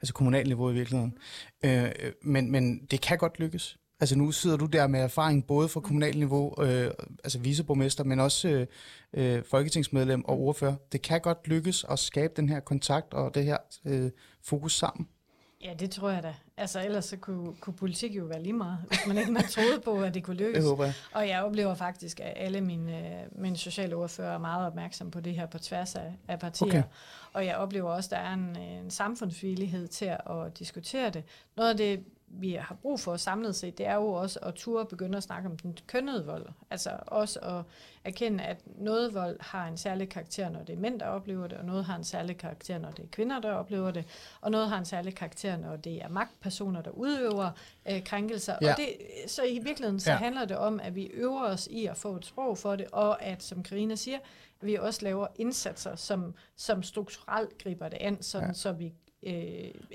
[0.00, 1.18] altså kommunalt niveau i virkeligheden.
[1.64, 3.78] Øh, øh men, men det kan godt lykkes.
[4.02, 6.90] Altså nu sidder du der med erfaring både fra kommunalt niveau, øh,
[7.24, 8.66] altså viceborgmester, men også øh,
[9.14, 10.74] øh, folketingsmedlem og ordfører.
[10.92, 14.10] Det kan godt lykkes at skabe den her kontakt og det her øh,
[14.44, 15.08] fokus sammen.
[15.64, 16.34] Ja, det tror jeg da.
[16.56, 19.80] Altså ellers så kunne, kunne politik jo være lige meget, hvis man ikke man troede
[19.84, 20.58] på, at det kunne lykkes.
[20.58, 20.94] Det håber jeg.
[21.12, 25.34] Og jeg oplever faktisk, at alle mine, mine sociale ordfører er meget opmærksom på det
[25.34, 26.68] her på tværs af, af partier.
[26.68, 26.82] Okay.
[27.32, 31.24] Og jeg oplever også, at der er en, en samfundsvillighed til at diskutere det.
[31.56, 32.04] Noget af det,
[32.34, 35.48] vi har brug for samlet set, det er jo også at turde begynde at snakke
[35.48, 36.46] om den kønnede vold.
[36.70, 37.62] Altså også at
[38.04, 41.58] erkende, at noget vold har en særlig karakter, når det er mænd, der oplever det,
[41.58, 44.04] og noget har en særlig karakter, når det er kvinder, der oplever det,
[44.40, 47.50] og noget har en særlig karakter, når det er magtpersoner, der udøver
[47.90, 48.54] øh, krænkelser.
[48.62, 48.70] Ja.
[48.70, 48.88] Og det,
[49.30, 50.16] så i virkeligheden så Ja.
[50.16, 53.22] handler det om, at vi øver os i at få et sprog for det, og
[53.22, 54.18] at, som Karina siger,
[54.60, 58.52] vi også laver indsatser, som, som strukturelt griber det an, sådan, ja.
[58.54, 58.92] så vi
[59.26, 59.32] øh,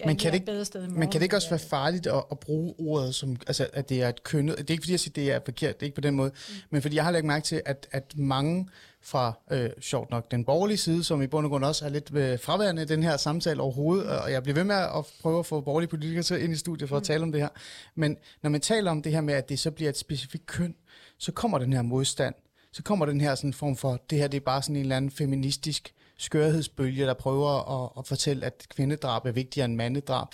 [0.05, 0.99] Men kan det et ikke- bedre sted i morgen.
[0.99, 4.01] Men kan det ikke også være farligt at, at bruge ordet som, altså at det
[4.03, 5.95] er et kønnet, det er ikke fordi jeg siger, det er forkert, det er ikke
[5.95, 6.53] på den måde, mm.
[6.69, 8.67] men fordi jeg har lagt mærke til, at, at mange
[9.01, 12.11] fra, øh, sjovt nok, den borgerlige side, som i bund og grund også er lidt
[12.15, 15.45] øh, fraværende i den her samtale overhovedet, og jeg bliver ved med at prøve at
[15.45, 17.49] få borgerlige politikere til ind i studiet for at tale om det her,
[17.95, 20.75] men når man taler om det her med, at det så bliver et specifikt køn,
[21.17, 22.36] så kommer den her modstand,
[22.73, 24.97] så kommer den her sådan form for, det her det er bare sådan en eller
[24.97, 30.28] anden feministisk skørhedsbølge, der prøver at, at fortælle, at kvindedrab er vigtigere end mandedrab.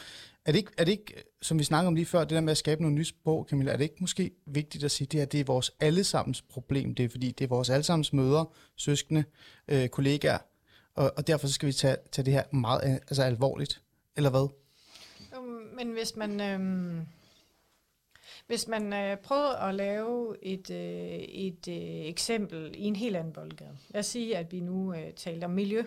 [0.45, 2.51] Er det, ikke, er det ikke, som vi snakkede om lige før, det der med
[2.51, 5.19] at skabe noget nye sprog, Camilla, er det ikke måske vigtigt at sige, at det
[5.19, 6.95] her det er vores allesammens problem?
[6.95, 9.23] Det er fordi, det er vores allesammens mødre, søskende,
[9.67, 10.37] øh, kollegaer,
[10.95, 13.81] og, og derfor så skal vi tage, tage det her meget altså alvorligt.
[14.17, 14.47] Eller hvad?
[15.35, 17.22] Øhm, men hvis man, Øh
[18.47, 20.77] hvis man øh, prøver at lave et, øh,
[21.19, 23.77] et øh, eksempel i en helt anden boldgade.
[23.89, 25.83] Lad os sige, at vi nu øh, taler om miljø.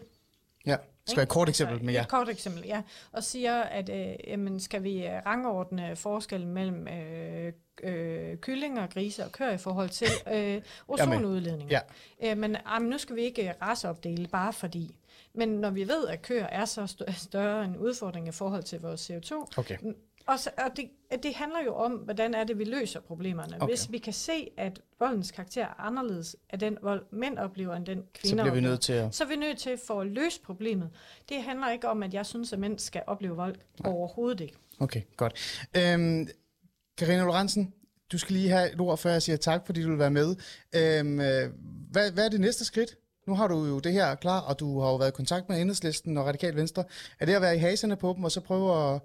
[0.66, 0.76] Ja,
[1.06, 2.02] skal være et kort eksempel, men ja.
[2.02, 2.82] Et kort eksempel, ja.
[3.12, 7.52] Og siger, at øh, jamen, skal vi øh, rangordne forskellen mellem øh,
[7.82, 11.70] øh, kyllinger, grise og køer i forhold til øh, ozonudledning.
[11.70, 11.80] Ja.
[12.24, 14.96] Øh, men jamen, nu skal vi ikke øh, raceopdele, bare fordi.
[15.34, 18.80] Men når vi ved, at køer er så st- større en udfordring i forhold til
[18.80, 19.76] vores CO2, Okay.
[20.26, 20.90] Og, så, og det,
[21.22, 23.56] det handler jo om, hvordan er det, vi løser problemerne.
[23.56, 23.66] Okay.
[23.66, 27.86] Hvis vi kan se, at voldens karakter er anderledes af den vold, mænd oplever, end
[27.86, 29.14] den kvinder Så bliver vi nødt til at...
[29.14, 30.90] så er vi nødt til for at løse problemet.
[31.28, 33.56] Det handler ikke om, at jeg synes, at mænd skal opleve vold.
[33.80, 33.92] Nej.
[33.92, 34.54] Overhovedet ikke.
[34.80, 35.66] Okay, godt.
[35.76, 36.28] Øhm,
[36.98, 37.72] Karina Lorentzen,
[38.12, 40.36] du skal lige have et ord, før jeg siger tak, fordi du vil være med.
[40.74, 41.50] Øhm, øh,
[41.90, 42.96] hvad, hvad er det næste skridt?
[43.26, 45.60] Nu har du jo det her klar, og du har jo været i kontakt med
[45.60, 46.84] Enhedslisten og Radikal Venstre.
[47.20, 49.00] Er det at være i haserne på dem, og så prøve at,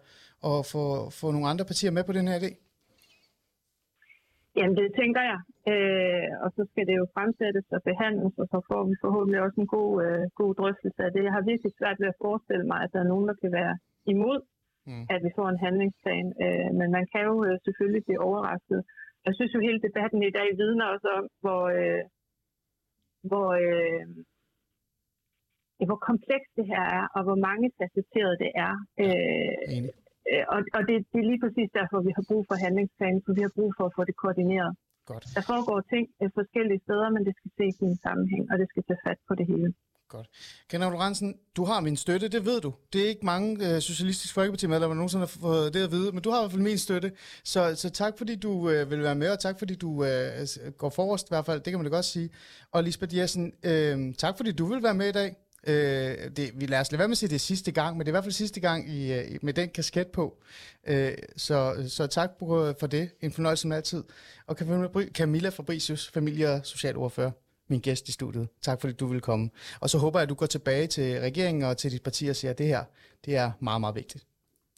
[0.49, 0.83] at få,
[1.19, 2.51] få nogle andre partier med på den her idé?
[4.57, 5.39] Jamen, det tænker jeg.
[5.71, 9.59] Øh, og så skal det jo fremsættes og behandles, og så får vi forhåbentlig også
[9.63, 11.21] en god, øh, god drøftelse af det.
[11.27, 13.73] Jeg har virkelig svært ved at forestille mig, at der er nogen, der kan være
[14.15, 14.39] imod,
[14.89, 15.05] Mm.
[15.13, 16.27] at vi får en handlingsplan.
[16.43, 18.79] Øh, men man kan jo øh, selvfølgelig blive overrasket.
[19.25, 22.03] Jeg synes jo, hele debatten i dag vidner også om, hvor, øh,
[23.29, 24.03] hvor, øh,
[25.89, 28.73] hvor komplekst det her er, og hvor mange facetteret det er.
[29.03, 29.91] Øh, Enig.
[30.31, 33.31] Øh, og og det, det er lige præcis derfor, vi har brug for handlingsplanen, for
[33.37, 34.71] vi har brug for at få det koordineret.
[35.11, 35.25] Godt.
[35.35, 38.67] Der foregår ting øh, forskellige steder, men det skal ses i en sammenhæng, og det
[38.71, 39.69] skal tage fat på det hele.
[40.15, 40.27] Godt.
[40.69, 42.73] Karina Lorentzen, du har min støtte, det ved du.
[42.93, 46.21] Det er ikke mange øh, socialistiske folkepartimedlemmer, der nogensinde har fået det at vide, men
[46.23, 47.11] du har i hvert fald min støtte.
[47.43, 50.89] Så, så tak fordi du øh, vil være med, og tak fordi du øh, går
[50.89, 52.29] forrest i hvert fald, det kan man da godt sige.
[52.71, 55.35] Og Lisbeth Jessen, øh, tak fordi du vil være med i dag.
[55.67, 57.99] Øh, det, vi lader os lade være med at sige, det er sidste gang, men
[57.99, 60.37] det er i hvert fald sidste gang i, øh, i, med den kasket på.
[60.87, 63.09] Øh, så, så tak for det.
[63.21, 64.03] En fornøjelse som altid.
[64.47, 64.57] Og
[65.13, 67.31] Camilla Fabricius, familie- og socialordfører,
[67.67, 68.47] min gæst i studiet.
[68.61, 69.49] Tak fordi du vil komme.
[69.79, 72.35] Og så håber jeg, at du går tilbage til regeringen og til dit parti og
[72.35, 72.83] siger, at det her
[73.25, 74.25] det er meget, meget vigtigt.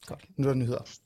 [0.05, 0.25] Godt.
[0.37, 0.83] Nu er der nyheder.